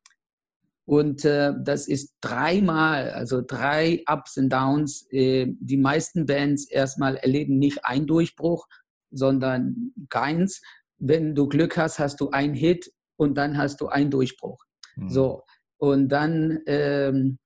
[0.87, 5.07] und äh, das ist dreimal, also drei Ups und Downs.
[5.13, 8.67] Äh, die meisten Bands erstmal erleben nicht einen Durchbruch,
[9.13, 10.63] sondern keins.
[10.99, 14.65] Wenn du Glück hast, hast du einen Hit und dann hast du einen Durchbruch.
[14.97, 15.11] Mhm.
[15.11, 15.45] So.
[15.77, 17.39] Und dann ähm,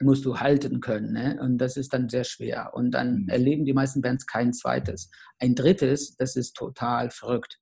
[0.00, 1.12] musst du halten können.
[1.12, 1.38] Ne?
[1.40, 2.70] Und das ist dann sehr schwer.
[2.74, 3.28] Und dann mhm.
[3.28, 5.10] erleben die meisten Bands kein zweites.
[5.38, 7.58] Ein drittes, das ist total verrückt.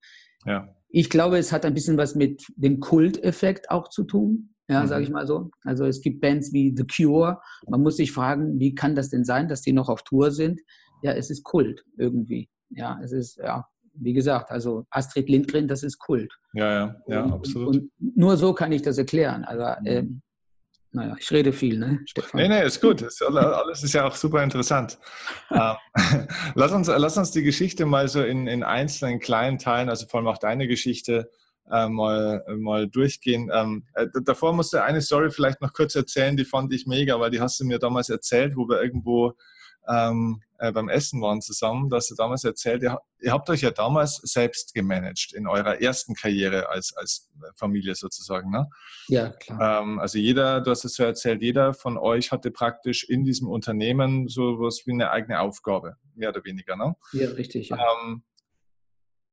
[0.47, 0.75] Ja.
[0.89, 4.89] Ich glaube, es hat ein bisschen was mit dem Kulteffekt auch zu tun ja, mhm.
[4.89, 5.51] sage ich mal so.
[5.65, 7.41] Also es gibt Bands wie The Cure.
[7.67, 10.61] Man muss sich fragen, wie kann das denn sein, dass die noch auf Tour sind?
[11.03, 12.51] Ja, es ist Kult irgendwie.
[12.71, 16.33] Ja, es ist, ja, wie gesagt, also Astrid Lindgren, das ist Kult.
[16.53, 17.77] Ja, ja, ja, und, absolut.
[17.77, 19.45] Und nur so kann ich das erklären.
[19.45, 19.87] Also, mhm.
[19.87, 20.23] ähm,
[20.93, 22.41] naja, ich rede viel, ne, Stefan?
[22.41, 23.03] Nee, nee, ist gut.
[23.03, 24.99] Ist, alles ist ja auch super interessant.
[25.51, 25.77] Ähm,
[26.55, 30.21] lass, uns, lass uns die Geschichte mal so in, in einzelnen kleinen Teilen, also vor
[30.21, 31.31] allem auch deine Geschichte,
[31.71, 33.51] äh, mal, mal durchgehen.
[33.53, 37.19] Ähm, äh, davor musst du eine Story vielleicht noch kurz erzählen, die fand ich mega,
[37.19, 39.33] weil die hast du mir damals erzählt, wo wir irgendwo
[39.89, 41.89] ähm, äh, beim Essen waren zusammen.
[41.89, 45.81] Da hast du damals erzählt, ihr, ihr, habt euch ja damals selbst gemanagt in eurer
[45.81, 48.51] ersten Karriere als, als Familie sozusagen.
[48.51, 48.69] Ne?
[49.09, 49.83] Ja, klar.
[49.83, 53.49] Ähm, also jeder, du hast es so erzählt, jeder von euch hatte praktisch in diesem
[53.49, 56.77] Unternehmen so was wie eine eigene Aufgabe, mehr oder weniger.
[56.77, 56.95] Ne?
[57.13, 57.71] Ja, richtig.
[57.71, 57.79] Ja.
[57.79, 58.25] Ähm,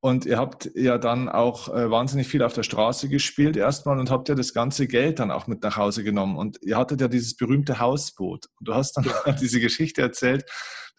[0.05, 4.11] und ihr habt ja dann auch äh, wahnsinnig viel auf der Straße gespielt erstmal und
[4.11, 6.37] habt ja das ganze Geld dann auch mit nach Hause genommen.
[6.37, 8.45] Und ihr hattet ja dieses berühmte Hausboot.
[8.59, 9.31] Und du hast dann ja.
[9.41, 10.45] diese Geschichte erzählt,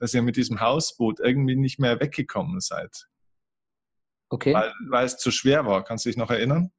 [0.01, 3.07] dass ihr mit diesem Hausboot irgendwie nicht mehr weggekommen seid.
[4.29, 4.53] Okay.
[4.53, 5.85] Weil, weil es zu schwer war.
[5.85, 6.73] Kannst du dich noch erinnern?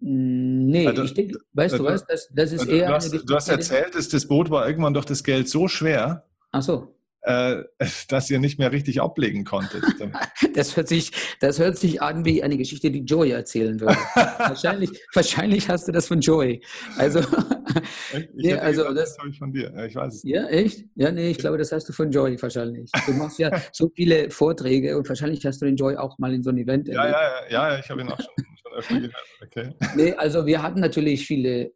[0.00, 2.88] Nee, also, ich denke, weißt du was, das, das ist also, eher.
[2.88, 6.28] Du hast, du hast erzählt, dass das Boot war irgendwann durch das Geld so schwer.
[6.50, 6.99] Ach so
[7.30, 7.64] äh,
[8.08, 9.82] dass ihr nicht mehr richtig ablegen konntet.
[10.54, 13.94] Das hört, sich, das hört sich an wie eine Geschichte, die Joey erzählen würde.
[14.38, 16.60] wahrscheinlich, wahrscheinlich hast du das von Joey.
[16.96, 19.72] Also, ich nee, also gesagt, das, das habe ich von dir.
[19.86, 20.84] Ich weiß es Ja, echt?
[20.96, 22.90] Ja, nee, ich glaube, das hast du von Joey wahrscheinlich.
[23.06, 26.42] Du machst ja so viele Vorträge und wahrscheinlich hast du den Joy auch mal in
[26.42, 27.18] so einem Event ja, erlebt.
[27.50, 29.14] Ja, ja, ja, ich habe ihn auch schon, schon öfter gehört.
[29.46, 29.70] Okay.
[29.94, 31.72] Nee, also wir hatten natürlich viele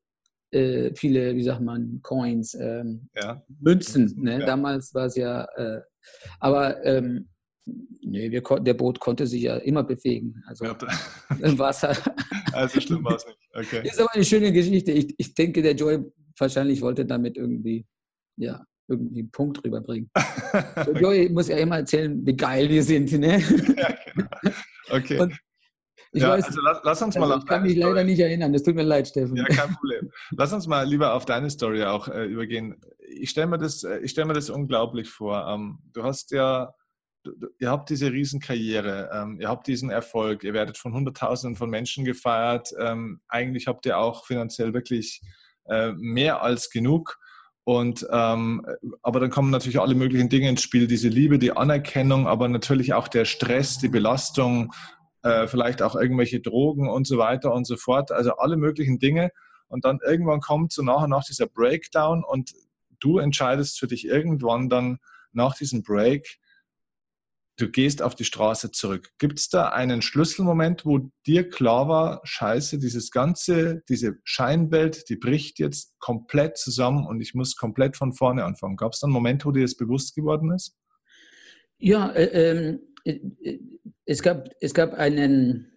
[0.54, 3.42] äh, viele, wie sagt man, Coins, ähm, ja.
[3.60, 4.14] Münzen.
[4.16, 4.40] Ne?
[4.40, 4.46] Ja.
[4.46, 5.80] Damals war es ja, äh,
[6.40, 7.28] aber ähm,
[7.64, 10.42] nee, wir, der Boot konnte sich ja immer bewegen.
[10.46, 10.76] Also ja.
[11.42, 11.96] im Wasser.
[12.52, 13.38] Also schlimm war es nicht.
[13.52, 13.84] Okay.
[13.84, 14.92] Ist aber eine schöne Geschichte.
[14.92, 16.04] Ich, ich denke, der Joy
[16.38, 17.84] wahrscheinlich wollte damit irgendwie,
[18.36, 20.08] ja, irgendwie einen Punkt rüberbringen.
[21.00, 23.10] Joy muss ja immer erzählen, wie geil wir sind.
[23.10, 23.40] Ne?
[23.76, 24.28] Ja, genau.
[24.88, 25.18] Okay.
[25.18, 25.36] Und
[26.14, 27.90] ich ja, weiß, also lass, lass uns mal also Ich kann mich Story.
[27.90, 29.36] leider nicht erinnern, das tut mir leid, Steffen.
[29.36, 30.10] Ja, kein Problem.
[30.30, 32.80] lass uns mal lieber auf deine Story auch äh, übergehen.
[32.98, 35.44] Ich stelle mir, das, äh, stell mir das unglaublich vor.
[35.48, 36.72] Ähm, du hast ja,
[37.24, 41.68] du, ihr habt diese Riesenkarriere, ähm, ihr habt diesen Erfolg, ihr werdet von Hunderttausenden von
[41.68, 42.70] Menschen gefeiert.
[42.78, 45.20] Ähm, eigentlich habt ihr auch finanziell wirklich
[45.66, 47.18] äh, mehr als genug.
[47.64, 48.64] Und ähm,
[49.02, 52.92] aber dann kommen natürlich alle möglichen Dinge ins Spiel, diese Liebe, die Anerkennung, aber natürlich
[52.92, 54.72] auch der Stress, die Belastung
[55.24, 59.30] äh, vielleicht auch irgendwelche Drogen und so weiter und so fort, also alle möglichen Dinge.
[59.66, 62.52] Und dann irgendwann kommt so nach und nach dieser Breakdown und
[63.00, 64.98] du entscheidest für dich irgendwann dann
[65.32, 66.38] nach diesem Break,
[67.56, 69.10] du gehst auf die Straße zurück.
[69.18, 75.16] Gibt es da einen Schlüsselmoment, wo dir klar war, scheiße, dieses ganze, diese Scheinwelt, die
[75.16, 78.76] bricht jetzt komplett zusammen und ich muss komplett von vorne anfangen.
[78.76, 80.76] Gab es da einen Moment, wo dir das bewusst geworden ist?
[81.78, 82.93] Ja, äh, ähm, äh,
[84.04, 85.70] es, gab, es gab einen,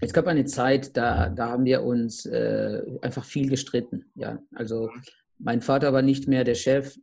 [0.00, 4.06] es gab eine Zeit, da, da haben wir uns äh, einfach viel gestritten.
[4.14, 4.90] Ja, also
[5.38, 6.98] mein Vater war nicht mehr der Chef.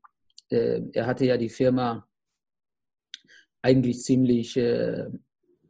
[0.49, 2.07] Äh, er hatte ja die Firma
[3.61, 5.07] eigentlich ziemlich, äh,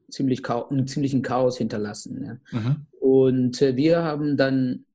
[0.09, 2.23] ziemlich einen ziemlichen Chaos hinterlassen.
[2.23, 2.59] Ja.
[2.59, 2.85] Mhm.
[2.99, 4.85] Und äh, wir haben dann,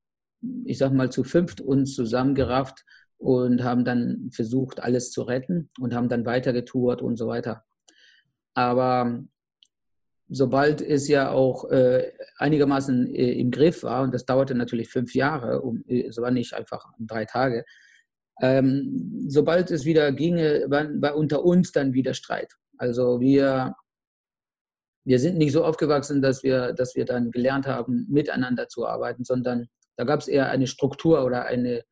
[0.65, 2.85] ich sag mal, zu fünft uns zusammengerafft
[3.17, 7.65] und haben dann versucht, alles zu retten und haben dann weitergetourt und so weiter.
[8.55, 9.23] Aber
[10.29, 15.15] sobald es ja auch äh, einigermaßen äh, im Griff war, und das dauerte natürlich fünf
[15.15, 17.65] Jahre, um, äh, es war nicht einfach drei Tage,
[18.41, 22.55] ähm, sobald es wieder ginge, war, war, unter uns dann wieder Streit.
[22.79, 23.75] Also wir,
[25.05, 29.25] wir sind nicht so aufgewachsen, dass wir, dass wir dann gelernt haben, miteinander zu arbeiten,
[29.25, 31.85] sondern da gab es eher eine Struktur oder eine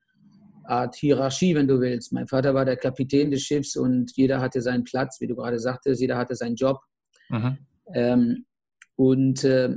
[0.69, 2.13] Art Hierarchie, wenn du willst.
[2.13, 5.59] Mein Vater war der Kapitän des Schiffs und jeder hatte seinen Platz, wie du gerade
[5.59, 6.81] sagtest, jeder hatte seinen Job.
[7.29, 7.59] Mhm.
[7.95, 8.47] Ähm,
[8.97, 9.77] und äh,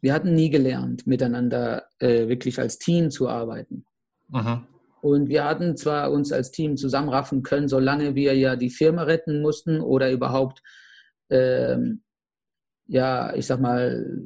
[0.00, 3.84] wir hatten nie gelernt, miteinander äh, wirklich als Team zu arbeiten.
[4.28, 4.64] Mhm.
[5.00, 9.42] Und wir hatten zwar uns als Team zusammenraffen können, solange wir ja die Firma retten
[9.42, 10.62] mussten oder überhaupt,
[11.30, 12.02] ähm,
[12.86, 14.22] ja, ich sag mal,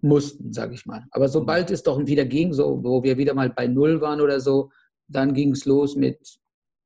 [0.00, 1.04] mussten, sag ich mal.
[1.10, 4.40] Aber sobald es doch wieder ging, so, wo wir wieder mal bei Null waren oder
[4.40, 4.70] so,
[5.08, 6.38] dann ging es los mit,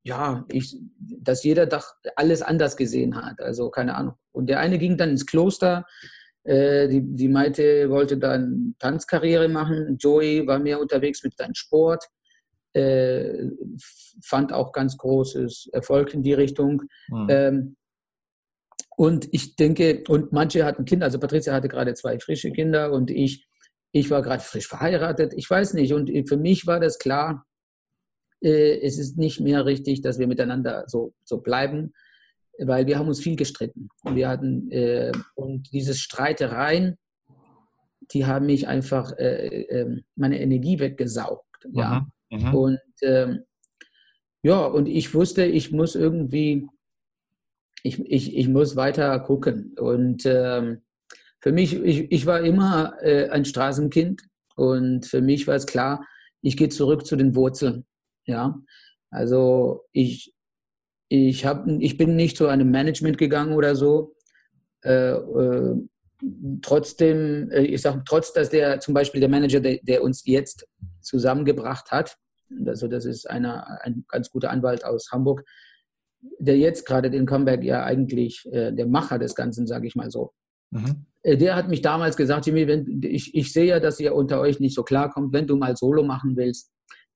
[0.05, 1.85] ja, ich, dass jeder doch
[2.17, 3.41] alles anders gesehen hat.
[3.41, 4.15] Also keine Ahnung.
[4.33, 5.85] Und der eine ging dann ins Kloster,
[6.45, 9.97] äh, die, die Maite wollte dann Tanzkarriere machen.
[9.99, 12.05] Joey war mehr unterwegs mit seinem Sport
[12.75, 13.51] äh,
[14.23, 16.83] fand auch ganz großes Erfolg in die Richtung.
[17.09, 17.27] Mhm.
[17.29, 17.77] Ähm,
[18.97, 23.11] und ich denke, und manche hatten Kinder, also Patricia hatte gerade zwei frische Kinder und
[23.11, 23.47] ich,
[23.91, 25.93] ich war gerade frisch verheiratet, ich weiß nicht.
[25.93, 27.47] Und für mich war das klar,
[28.43, 31.93] äh, es ist nicht mehr richtig, dass wir miteinander so, so bleiben,
[32.59, 33.89] weil wir haben uns viel gestritten.
[34.03, 36.99] Und wir hatten, äh, und diese Streitereien,
[38.13, 41.47] die haben mich einfach äh, äh meine Energie weggesaugt.
[41.73, 42.07] Ja.
[42.31, 42.55] Mhm.
[42.55, 43.45] Und ähm,
[44.43, 46.67] ja, und ich wusste, ich muss irgendwie,
[47.85, 49.75] ich, ich, ich muss weiter gucken.
[49.79, 50.83] Und ähm,
[51.41, 54.23] für mich, ich, ich war immer äh, ein Straßenkind
[54.57, 56.05] und für mich war es klar,
[56.41, 57.85] ich gehe zurück zu den Wurzeln.
[58.25, 58.59] Ja,
[59.11, 60.35] also ich,
[61.09, 64.15] ich, hab, ich bin nicht zu einem Management gegangen oder so.
[64.83, 65.77] Äh, äh,
[66.63, 70.67] trotzdem, äh, ich sage, trotz, dass der zum Beispiel der Manager, der, der uns jetzt
[71.01, 72.17] zusammengebracht hat,
[72.67, 75.45] also das ist einer, ein ganz guter Anwalt aus Hamburg,
[76.39, 80.11] der jetzt gerade den Comeback ja eigentlich äh, der Macher des Ganzen, sage ich mal
[80.11, 80.33] so.
[80.71, 81.07] Mhm.
[81.23, 84.41] Äh, der hat mich damals gesagt, Jimmy, wenn, ich, ich sehe ja, dass ihr unter
[84.41, 85.33] euch nicht so klarkommt.
[85.33, 86.71] Wenn du mal Solo machen willst,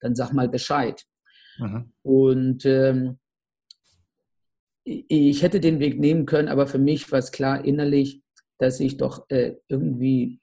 [0.07, 1.05] dann sag mal Bescheid.
[1.59, 1.92] Mhm.
[2.03, 3.19] Und ähm,
[4.85, 8.23] ich hätte den Weg nehmen können, aber für mich war es klar innerlich,
[8.59, 10.40] dass ich doch äh, irgendwie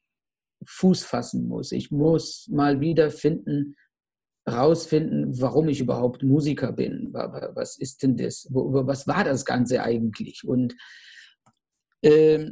[0.65, 1.71] Fuß fassen muss.
[1.71, 3.75] Ich muss mal wieder finden,
[4.47, 7.13] rausfinden, warum ich überhaupt Musiker bin.
[7.13, 8.47] Was ist denn das?
[8.51, 10.45] Was war das Ganze eigentlich?
[10.45, 10.75] Und,
[12.01, 12.51] äh,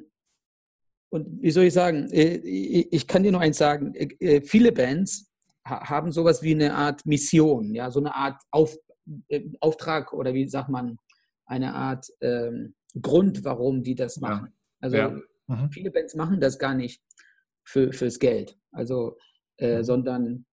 [1.09, 4.71] und wie soll ich sagen, äh, ich kann dir nur eins sagen, äh, äh viele
[4.71, 5.30] Bands
[5.65, 8.75] haben sowas wie eine Art Mission, ja, so eine Art Auf,
[9.27, 10.97] äh, Auftrag oder wie sagt man,
[11.45, 14.47] eine Art ähm, Grund, warum die das machen.
[14.47, 14.53] Ja.
[14.81, 15.09] Also ja.
[15.47, 15.71] Mhm.
[15.71, 17.01] viele Bands machen das gar nicht
[17.63, 19.17] für, fürs Geld, also,
[19.57, 19.83] äh, mhm.
[19.83, 20.45] sondern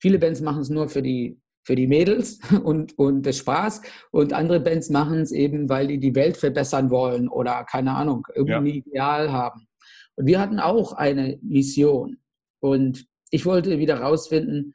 [0.00, 4.32] Viele Bands machen es nur für die, für die Mädels und, und das Spaß und
[4.32, 8.70] andere Bands machen es eben, weil die die Welt verbessern wollen oder keine Ahnung, irgendwie
[8.70, 8.84] ja.
[8.86, 9.68] Ideal haben.
[10.16, 12.18] Und wir hatten auch eine Mission
[12.60, 14.74] und ich wollte wieder rausfinden,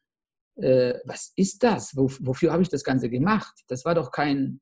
[0.55, 1.95] äh, was ist das?
[1.95, 3.53] Wo, wofür habe ich das Ganze gemacht?
[3.67, 4.61] Das war doch kein,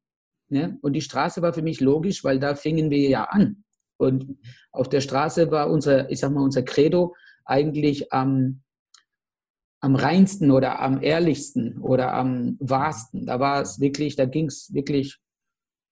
[0.50, 0.78] ne?
[0.82, 3.64] Und die Straße war für mich logisch, weil da fingen wir ja an.
[3.98, 4.38] Und
[4.72, 8.64] auf der Straße war unser, ich sag mal, unser Credo eigentlich am
[9.84, 13.26] am reinsten oder am ehrlichsten oder am wahrsten.
[13.26, 15.20] Da war es wirklich, da ging es wirklich.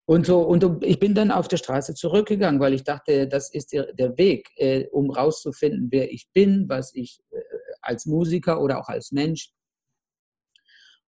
[0.06, 3.74] Und so, und ich bin dann auf der Straße zurückgegangen, weil ich dachte, das ist
[3.74, 7.40] der, der Weg, äh, um rauszufinden, wer ich bin, was ich äh,
[7.82, 9.52] als Musiker oder auch als Mensch.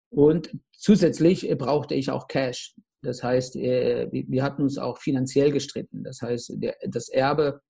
[0.09, 2.75] Und zusätzlich äh, brauchte ich auch Cash.
[3.01, 6.03] Das heißt, äh, wir, hatten uns auch finanziell gestritten.
[6.03, 6.57] Das heißt,
[6.88, 7.62] das Erbe,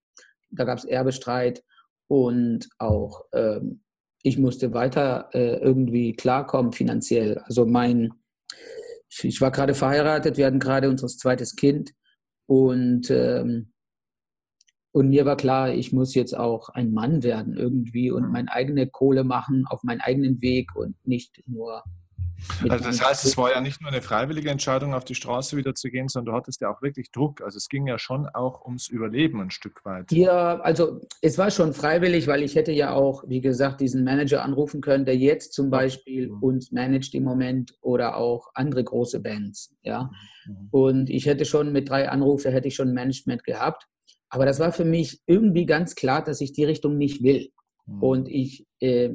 [0.51, 1.63] da gab es Erbestreit
[2.07, 3.83] und auch ähm,
[4.23, 7.37] ich musste weiter äh, irgendwie klarkommen finanziell.
[7.39, 8.13] Also mein,
[9.21, 11.93] ich war gerade verheiratet, wir hatten gerade unser zweites Kind
[12.47, 13.72] Und, ähm,
[14.93, 18.31] und mir war klar, ich muss jetzt auch ein Mann werden irgendwie und mhm.
[18.31, 21.83] meine eigene Kohle machen auf meinen eigenen Weg und nicht nur
[22.67, 25.75] also das heißt, es war ja nicht nur eine freiwillige Entscheidung, auf die Straße wieder
[25.75, 27.41] zu gehen, sondern du hattest ja auch wirklich Druck.
[27.41, 30.11] Also es ging ja schon auch ums Überleben ein Stück weit.
[30.11, 34.43] Ja, also es war schon freiwillig, weil ich hätte ja auch, wie gesagt, diesen Manager
[34.43, 36.43] anrufen können, der jetzt zum Beispiel mhm.
[36.43, 39.73] uns managt im Moment oder auch andere große Bands.
[39.81, 40.11] Ja.
[40.45, 40.67] Mhm.
[40.71, 43.87] Und ich hätte schon mit drei Anrufen, hätte ich schon Management gehabt.
[44.33, 47.51] Aber das war für mich irgendwie ganz klar, dass ich die Richtung nicht will.
[47.85, 48.03] Mhm.
[48.03, 49.11] Und ich, äh,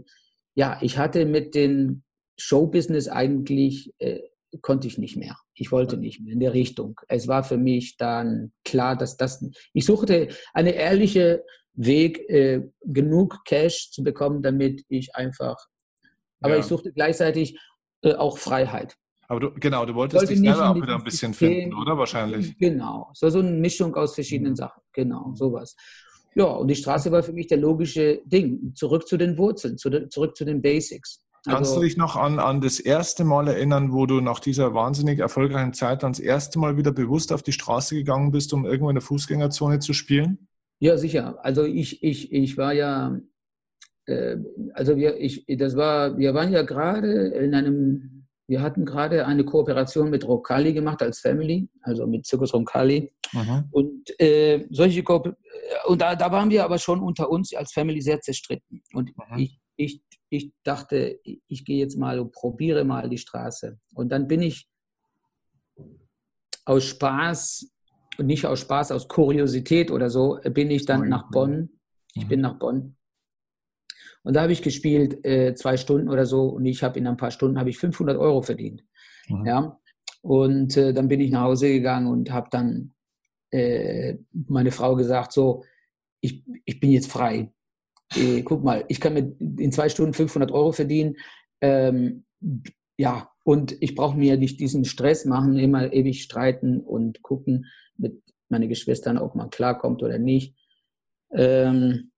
[0.54, 2.04] ja, ich hatte mit den
[2.36, 4.20] Showbusiness eigentlich äh,
[4.62, 5.36] konnte ich nicht mehr.
[5.54, 7.00] Ich wollte nicht mehr in der Richtung.
[7.08, 9.44] Es war für mich dann klar, dass das.
[9.72, 11.38] Ich suchte einen ehrlichen
[11.72, 15.56] Weg, äh, genug Cash zu bekommen, damit ich einfach.
[16.40, 16.60] Aber ja.
[16.60, 17.58] ich suchte gleichzeitig
[18.02, 18.94] äh, auch Freiheit.
[19.28, 21.96] Aber du, genau, du wolltest wollte dich selber auch wieder ein bisschen System, finden, oder?
[21.98, 22.56] Wahrscheinlich.
[22.58, 23.10] Genau.
[23.12, 24.56] So, so eine Mischung aus verschiedenen mhm.
[24.56, 24.82] Sachen.
[24.92, 25.76] Genau, sowas.
[26.34, 28.72] Ja, und die Straße war für mich der logische Ding.
[28.74, 31.22] Zurück zu den Wurzeln, zu de, zurück zu den Basics.
[31.44, 34.74] Kannst also, du dich noch an, an das erste Mal erinnern, wo du nach dieser
[34.74, 38.64] wahnsinnig erfolgreichen Zeit dann das erste Mal wieder bewusst auf die Straße gegangen bist, um
[38.64, 40.48] irgendwo in der Fußgängerzone zu spielen?
[40.80, 41.38] Ja, sicher.
[41.44, 43.18] Also ich, ich, ich war ja,
[44.06, 44.36] äh,
[44.74, 48.17] also wir, ich, das war, wir waren ja gerade in einem,
[48.48, 53.12] wir hatten gerade eine Kooperation mit Roncalli gemacht als Family, also mit Circus Roncalli.
[53.32, 53.64] Mhm.
[53.70, 55.22] Und äh, solche Ko
[55.86, 58.82] und da, da waren wir aber schon unter uns als Family sehr zerstritten.
[58.94, 59.38] Und mhm.
[59.38, 63.78] ich, ich ich dachte, ich gehe jetzt mal und probiere mal die Straße.
[63.94, 64.68] Und dann bin ich
[66.64, 67.70] aus Spaß,
[68.18, 71.70] und nicht aus Spaß, aus Kuriosität oder so, bin ich dann nach Bonn.
[72.14, 72.28] Ich mhm.
[72.28, 72.96] bin nach Bonn.
[74.28, 77.16] Und da habe ich gespielt, äh, zwei Stunden oder so, und ich habe in ein
[77.16, 78.84] paar Stunden habe ich 500 Euro verdient.
[79.28, 79.46] Mhm.
[79.46, 79.80] Ja.
[80.20, 82.92] Und äh, dann bin ich nach Hause gegangen und habe dann
[83.50, 85.64] äh, meine Frau gesagt, so,
[86.20, 87.50] ich, ich bin jetzt frei
[88.16, 91.16] äh, guck mal, ich kann mit in zwei Stunden 500 Euro verdienen.
[91.60, 92.24] Ähm,
[92.96, 98.22] ja, und ich brauche mir nicht diesen Stress machen, immer ewig streiten und gucken mit
[98.48, 100.54] meinen Geschwistern, ob man klarkommt oder nicht.
[101.32, 102.10] Ähm,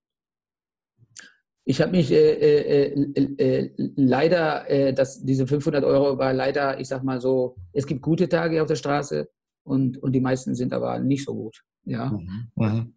[1.70, 6.80] ich habe mich äh, äh, äh, äh leider, äh, das, diese 500 Euro war leider,
[6.80, 9.28] ich sag mal so, es gibt gute Tage auf der Straße
[9.64, 11.62] und, und die meisten sind aber nicht so gut.
[11.84, 12.10] Ja.
[12.10, 12.50] Mhm.
[12.54, 12.94] Mhm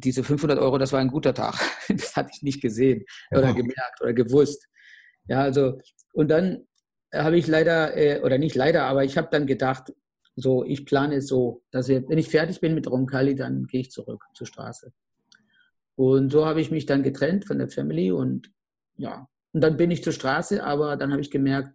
[0.00, 1.54] diese 500 Euro, das war ein guter Tag.
[1.88, 4.66] Das hatte ich nicht gesehen oder gemerkt oder gewusst.
[5.26, 5.78] Ja, also,
[6.12, 6.66] und dann
[7.12, 9.92] habe ich leider, äh, oder nicht leider, aber ich habe dann gedacht,
[10.36, 13.80] so, ich plane es so, dass wir, wenn ich fertig bin mit Roncalli, dann gehe
[13.80, 14.92] ich zurück zur Straße.
[16.00, 18.50] Und so habe ich mich dann getrennt von der Family und
[18.96, 21.74] ja, und dann bin ich zur Straße, aber dann habe ich gemerkt,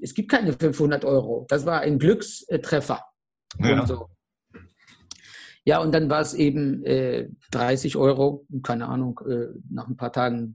[0.00, 1.46] es gibt keine 500 Euro.
[1.48, 3.04] Das war ein Glückstreffer.
[3.58, 3.84] Ja.
[3.84, 4.08] So.
[5.64, 10.12] Ja, und dann war es eben äh, 30 Euro, keine Ahnung, äh, nach ein paar
[10.12, 10.54] Tagen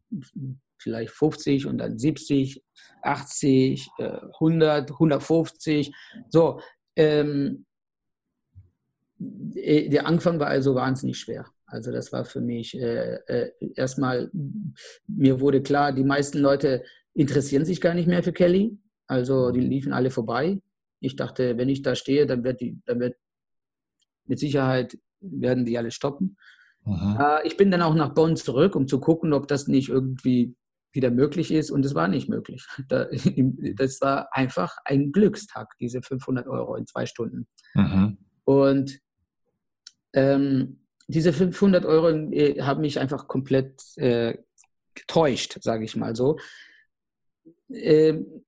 [0.77, 2.63] vielleicht 50 und dann 70,
[3.01, 5.93] 80, äh, 100, 150.
[6.29, 6.61] So,
[6.95, 7.65] ähm,
[9.53, 11.45] äh, der Anfang war also wahnsinnig schwer.
[11.71, 14.29] Also das war für mich äh, äh, erstmal,
[15.07, 18.77] mir wurde klar, die meisten Leute interessieren sich gar nicht mehr für Kelly.
[19.07, 20.61] Also die liefen alle vorbei.
[20.99, 23.15] Ich dachte, wenn ich da stehe, dann wird, die, dann wird
[24.25, 26.37] mit Sicherheit werden die alle stoppen.
[26.85, 30.55] Äh, ich bin dann auch nach Bonn zurück, um zu gucken, ob das nicht irgendwie
[30.93, 31.71] wieder möglich ist.
[31.71, 32.65] Und es war nicht möglich.
[32.89, 37.47] das war einfach ein Glückstag, diese 500 Euro in zwei Stunden.
[37.75, 38.17] Mhm.
[38.43, 38.99] Und
[40.13, 40.81] ähm,
[41.11, 44.37] diese 500 Euro äh, haben mich einfach komplett äh,
[44.95, 46.39] getäuscht, sage ich mal so.
[47.69, 48.43] Ähm,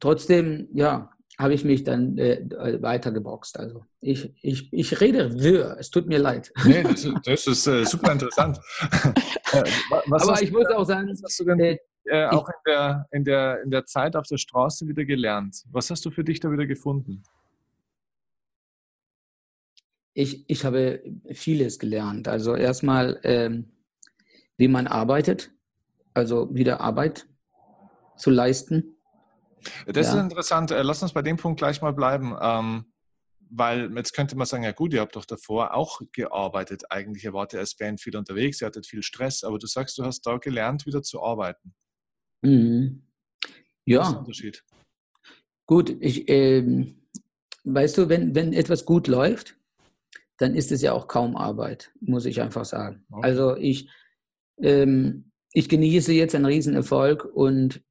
[0.00, 2.42] trotzdem, ja, habe ich mich dann äh,
[2.82, 3.58] weiter geboxt.
[3.58, 6.52] Also ich, ich, ich rede wirr, es tut mir leid.
[6.64, 8.58] Nee, das, das ist äh, super interessant.
[9.50, 9.64] Äh,
[10.08, 13.24] was Aber ich muss auch sagen, hast du denn äh, äh auch in der, in,
[13.24, 15.64] der, in der Zeit auf der Straße wieder gelernt?
[15.70, 17.22] Was hast du für dich da wieder gefunden?
[20.18, 21.02] Ich, ich habe
[21.32, 22.26] vieles gelernt.
[22.28, 23.70] Also erstmal, ähm,
[24.56, 25.52] wie man arbeitet,
[26.14, 27.26] also wieder Arbeit
[28.16, 28.98] zu leisten
[29.86, 30.14] das ja.
[30.14, 30.70] ist interessant.
[30.70, 32.36] Äh, lass uns bei dem Punkt gleich mal bleiben.
[32.40, 32.84] Ähm,
[33.50, 36.90] weil jetzt könnte man sagen, ja gut, ihr habt doch davor auch gearbeitet.
[36.90, 39.96] Eigentlich ihr wart ja als Band viel unterwegs, ihr hattet viel Stress, aber du sagst,
[39.96, 41.74] du hast da gelernt, wieder zu arbeiten.
[42.42, 43.04] Mhm.
[43.86, 44.00] Ja.
[44.00, 44.64] Was ist der Unterschied?
[45.64, 47.06] Gut, ich, ähm,
[47.64, 49.57] weißt du, wenn, wenn etwas gut läuft,
[50.38, 53.04] dann ist es ja auch kaum Arbeit, muss ich einfach sagen.
[53.10, 53.20] Okay.
[53.22, 53.88] Also ich,
[54.60, 57.82] ähm, ich genieße jetzt einen Riesenerfolg und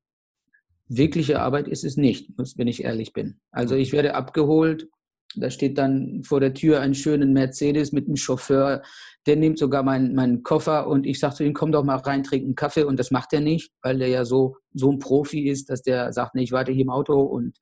[0.87, 3.39] wirkliche Arbeit ist es nicht, wenn ich ehrlich bin.
[3.51, 4.87] Also ich werde abgeholt
[5.35, 8.81] Da steht dann vor der Tür ein schönen Mercedes mit einem Chauffeur.
[9.25, 12.23] Der nimmt sogar meinen, meinen Koffer und ich sage zu ihm, komm doch mal rein,
[12.23, 12.83] trink einen Kaffee.
[12.83, 16.13] Und das macht er nicht, weil der ja so, so ein Profi ist, dass der
[16.13, 17.57] sagt, nee, ich warte hier im Auto und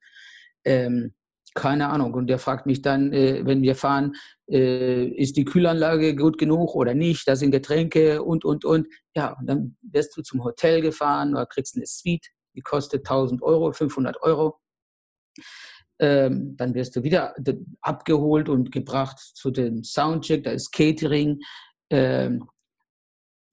[0.64, 1.14] ähm,
[1.56, 2.14] keine Ahnung.
[2.14, 4.14] Und der fragt mich dann, äh, wenn wir fahren,
[4.48, 7.26] äh, ist die Kühlanlage gut genug oder nicht?
[7.26, 8.86] Da sind Getränke und, und, und.
[9.16, 13.42] Ja, und dann wirst du zum Hotel gefahren oder kriegst eine Suite, die kostet 1000
[13.42, 14.60] Euro, 500 Euro.
[15.98, 17.34] Ähm, dann wirst du wieder
[17.80, 21.40] abgeholt und gebracht zu dem Soundcheck, da ist Catering.
[21.90, 22.44] Ähm,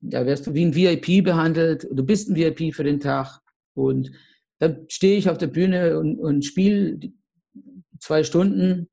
[0.01, 1.87] da wirst du wie ein VIP behandelt.
[1.89, 3.39] Du bist ein VIP für den Tag.
[3.73, 4.11] Und
[4.59, 6.99] dann stehe ich auf der Bühne und, und spiele
[7.99, 8.89] zwei Stunden.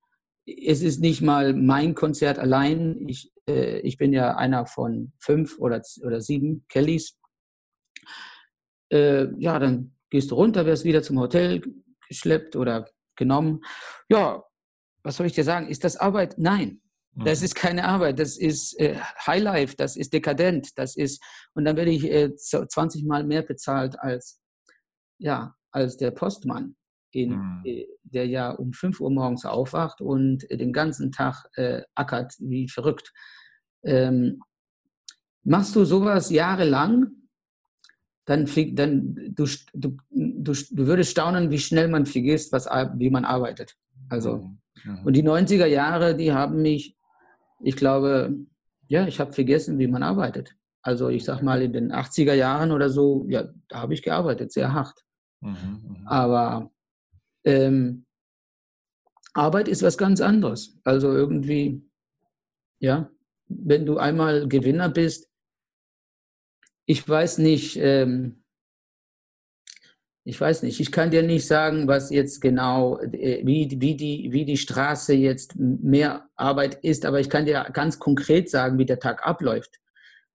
[0.47, 3.07] Es ist nicht mal mein Konzert allein.
[3.09, 7.19] Ich, äh, ich bin ja einer von fünf oder, oder sieben Kellys.
[8.93, 11.63] Äh, ja, dann gehst du runter, wirst wieder zum Hotel
[12.09, 13.63] geschleppt oder genommen.
[14.09, 14.43] Ja,
[15.03, 15.69] was soll ich dir sagen?
[15.69, 16.37] Ist das Arbeit?
[16.39, 16.81] Nein.
[17.17, 17.45] Das mhm.
[17.47, 18.97] ist keine Arbeit, das ist äh,
[19.27, 21.23] Highlife, das ist dekadent, das ist,
[21.55, 24.41] und dann werde ich äh, 20 Mal mehr bezahlt als,
[25.19, 26.77] ja, als der Postmann,
[27.13, 27.63] in, mhm.
[27.65, 32.69] äh, der ja um 5 Uhr morgens aufwacht und den ganzen Tag äh, ackert wie
[32.69, 33.13] verrückt.
[33.83, 34.41] Ähm,
[35.43, 37.09] machst du sowas jahrelang,
[38.25, 43.25] dann, dann du, du, du, du würdest staunen, wie schnell man vergisst, was, wie man
[43.25, 43.77] arbeitet.
[44.09, 44.59] Also, mhm.
[44.85, 45.07] mhm.
[45.07, 46.97] und die 90er Jahre, die haben mich,
[47.63, 48.37] ich glaube,
[48.89, 50.55] ja, ich habe vergessen, wie man arbeitet.
[50.83, 54.53] Also ich sag mal, in den 80er Jahren oder so, ja, da habe ich gearbeitet,
[54.53, 55.05] sehr hart.
[55.41, 56.71] Mhm, mhm, Aber
[57.45, 58.07] ähm,
[59.33, 60.79] Arbeit ist was ganz anderes.
[60.85, 61.83] Also irgendwie,
[62.79, 63.11] ja,
[63.49, 65.29] wenn du einmal Gewinner bist,
[66.87, 68.43] ich weiß nicht, ähm,
[70.25, 74.29] ich weiß nicht, ich kann dir nicht sagen, was jetzt genau, äh, wie, wie, die,
[74.33, 78.87] wie die Straße jetzt mehr Arbeit ist, aber ich kann dir ganz konkret sagen, wie
[78.87, 79.81] der Tag abläuft.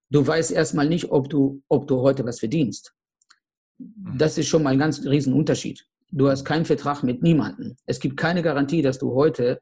[0.09, 2.93] Du weißt erstmal nicht, ob du, ob du heute was verdienst.
[3.77, 4.17] Mhm.
[4.17, 5.85] Das ist schon mal ein ganz riesen Unterschied.
[6.15, 7.75] Du hast keinen Vertrag mit niemandem.
[7.85, 9.59] Es gibt keine Garantie, dass du heute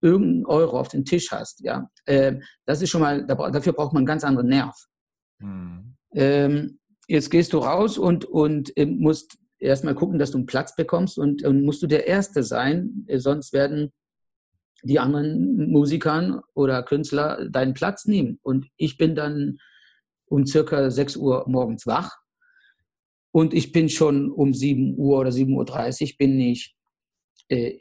[0.00, 1.60] irgendeinen Euro auf den Tisch hast.
[1.64, 4.76] Ja, äh, das ist schon mal, dafür braucht man einen ganz anderen Nerv.
[5.40, 5.96] Mhm.
[6.12, 6.78] Ähm,
[7.08, 11.18] jetzt gehst du raus und, und äh, musst erstmal gucken, dass du einen Platz bekommst
[11.18, 13.92] und, und musst du der Erste sein, äh, sonst werden
[14.84, 18.38] die anderen Musikern oder Künstler deinen Platz nehmen.
[18.42, 19.58] Und ich bin dann
[20.26, 22.16] um circa 6 Uhr morgens wach
[23.36, 26.74] und ich bin schon um 7 Uhr oder 7.30 Uhr bin ich
[27.48, 27.80] äh,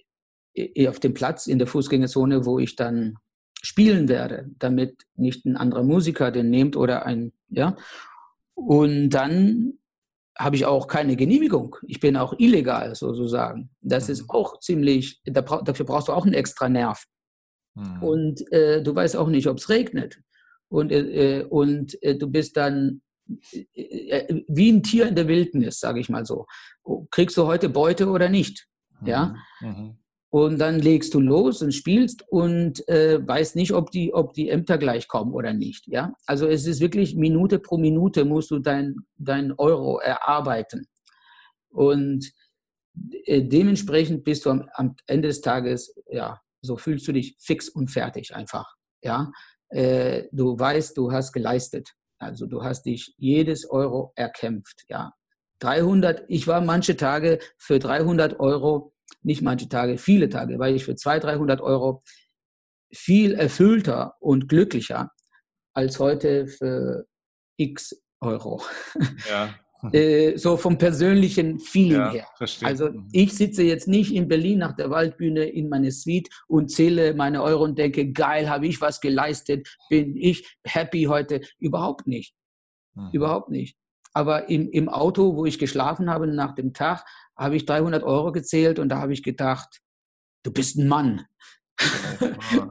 [0.90, 3.16] auf dem Platz in der Fußgängerzone, wo ich dann
[3.62, 7.78] spielen werde, damit nicht ein anderer Musiker den nimmt oder ein, ja.
[8.54, 9.80] Und dann
[10.38, 11.78] habe ich auch keine Genehmigung.
[11.88, 13.70] Ich bin auch illegal sozusagen.
[13.80, 14.32] Das ist mhm.
[14.32, 17.06] auch ziemlich, dafür brauchst du auch einen extra Nerv.
[17.76, 18.04] Mhm.
[18.04, 20.20] Und äh, du weißt auch nicht, ob es regnet.
[20.68, 25.80] Und, äh, und äh, du bist dann äh, äh, wie ein Tier in der Wildnis,
[25.80, 26.46] sage ich mal so.
[27.12, 28.68] Kriegst du heute Beute oder nicht?
[29.04, 29.36] Ja.
[29.62, 29.68] Mhm.
[29.68, 29.98] mhm.
[30.32, 34.50] Und dann legst du los und spielst und äh, weißt nicht, ob die, ob die
[34.50, 35.88] Ämter gleich kommen oder nicht.
[35.88, 36.14] Ja?
[36.26, 40.90] Also es ist wirklich Minute pro Minute musst du dein, dein Euro erarbeiten.
[41.70, 42.34] Und
[43.24, 47.70] äh, dementsprechend bist du am, am, Ende des Tages, ja, so fühlst du dich fix
[47.70, 48.76] und fertig einfach.
[49.02, 49.32] Ja?
[49.70, 51.94] Äh, du weißt, du hast geleistet.
[52.18, 54.86] Also du hast dich jedes Euro erkämpft.
[54.88, 55.14] Ja?
[55.60, 60.86] 300, ich war manche Tage für 300 Euro nicht manche Tage, viele Tage, weil ich
[60.86, 62.02] für 200, 300 Euro
[62.94, 65.12] viel erfüllter und glücklicher
[65.74, 67.06] als heute für
[67.58, 68.62] x Euro.
[69.30, 69.54] Ja.
[69.94, 72.28] Äh, so vom persönlichen Feeling ja, her.
[72.38, 72.68] Verstehe.
[72.68, 73.08] Also mhm.
[73.12, 77.42] ich sitze jetzt nicht in Berlin nach der Waldbühne in meine Suite und zähle meine
[77.44, 81.42] Euro und denke, geil, habe ich was geleistet, bin ich happy heute.
[81.60, 82.36] Überhaupt nicht.
[82.94, 83.10] Mhm.
[83.12, 83.78] Überhaupt nicht.
[84.14, 87.06] Aber im, im Auto, wo ich geschlafen habe nach dem Tag,
[87.36, 89.82] habe ich 300 Euro gezählt und da habe ich gedacht,
[90.44, 91.26] du bist ein Mann.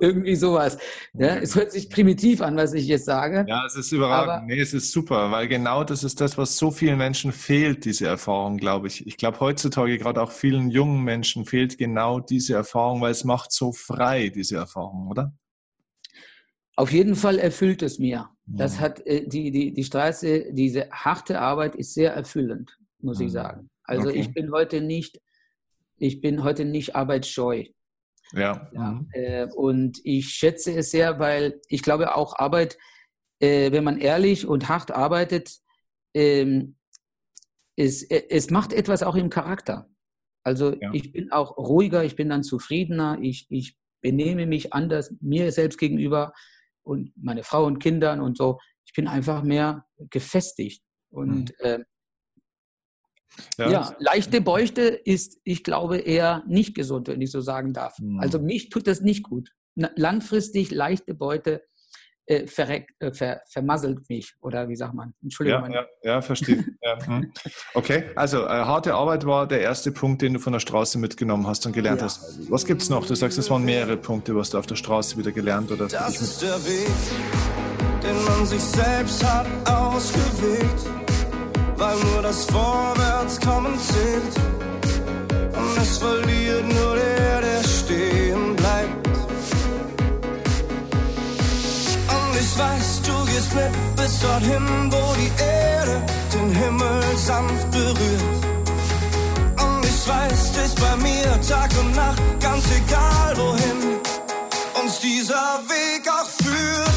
[0.00, 0.78] Irgendwie sowas.
[1.12, 3.44] Ja, es hört sich primitiv an, was ich jetzt sage.
[3.48, 4.48] Ja, es ist überragend.
[4.48, 8.07] Nee, es ist super, weil genau das ist das, was so vielen Menschen fehlt, diese
[8.07, 9.07] Erfahrung, glaube ich.
[9.07, 13.52] Ich glaube, heutzutage gerade auch vielen jungen Menschen fehlt genau diese Erfahrung, weil es macht
[13.52, 15.34] so frei, diese Erfahrung, oder?
[16.76, 18.30] Auf jeden Fall erfüllt es mir.
[18.46, 23.32] Das hat äh, die, die, die Straße, diese harte Arbeit ist sehr erfüllend, muss ich
[23.32, 23.70] sagen.
[23.84, 24.18] Also okay.
[24.18, 25.20] ich bin heute nicht,
[25.96, 27.64] ich bin heute nicht arbeitsscheu.
[28.35, 28.68] Ja.
[28.72, 29.09] ja mhm.
[29.12, 32.78] äh, und ich schätze es sehr, weil ich glaube auch Arbeit,
[33.41, 35.59] äh, wenn man ehrlich und hart arbeitet,
[36.14, 36.76] ähm,
[37.76, 39.89] es, äh, es macht etwas auch im Charakter.
[40.43, 40.93] Also ja.
[40.93, 45.78] ich bin auch ruhiger, ich bin dann zufriedener, ich, ich benehme mich anders mir selbst
[45.78, 46.35] gegenüber
[46.82, 48.59] und meine Frau und Kindern und so.
[48.87, 50.85] Ich bin einfach mehr gefestigt.
[51.11, 51.66] Und mhm.
[51.66, 51.78] äh,
[53.59, 53.70] ja.
[53.70, 53.97] ja.
[53.99, 57.99] leichte Beuchte ist, ich glaube, eher nicht gesund, wenn ich so sagen darf.
[57.99, 58.20] Mhm.
[58.20, 59.51] Also mich tut das nicht gut.
[59.74, 61.62] Langfristig leichte Beute
[62.26, 64.35] äh, verreckt, äh, ver, vermasselt mich.
[64.41, 65.14] Oder wie sagt man?
[65.22, 65.70] Entschuldigung.
[65.70, 66.64] Ja, ja, ja verstehe.
[66.82, 67.07] ja.
[67.07, 67.32] Hm.
[67.74, 71.47] Okay, also äh, harte Arbeit war der erste Punkt, den du von der Straße mitgenommen
[71.47, 72.07] hast und gelernt ja.
[72.07, 72.51] hast.
[72.51, 73.07] Was gibt es noch?
[73.07, 76.20] Du sagst, es waren mehrere Punkte, was du auf der Straße wieder gelernt oder Das
[76.20, 76.89] ist der Weg,
[78.03, 81.03] den man sich selbst hat ausgewählt,
[81.76, 84.34] weil nur das Vorwärtskommen zählt.
[85.56, 89.04] Und es verliert nur der, der stehen bleibt.
[92.44, 96.02] ich weiß, du gehst mit bis dorthin, wo die Erde
[96.32, 98.38] den Himmel sanft berührt.
[99.64, 104.00] Und ich weiß, ist bei mir Tag und Nacht, ganz egal wohin
[104.82, 106.93] uns dieser Weg auch führt.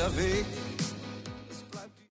[0.00, 0.46] j'avais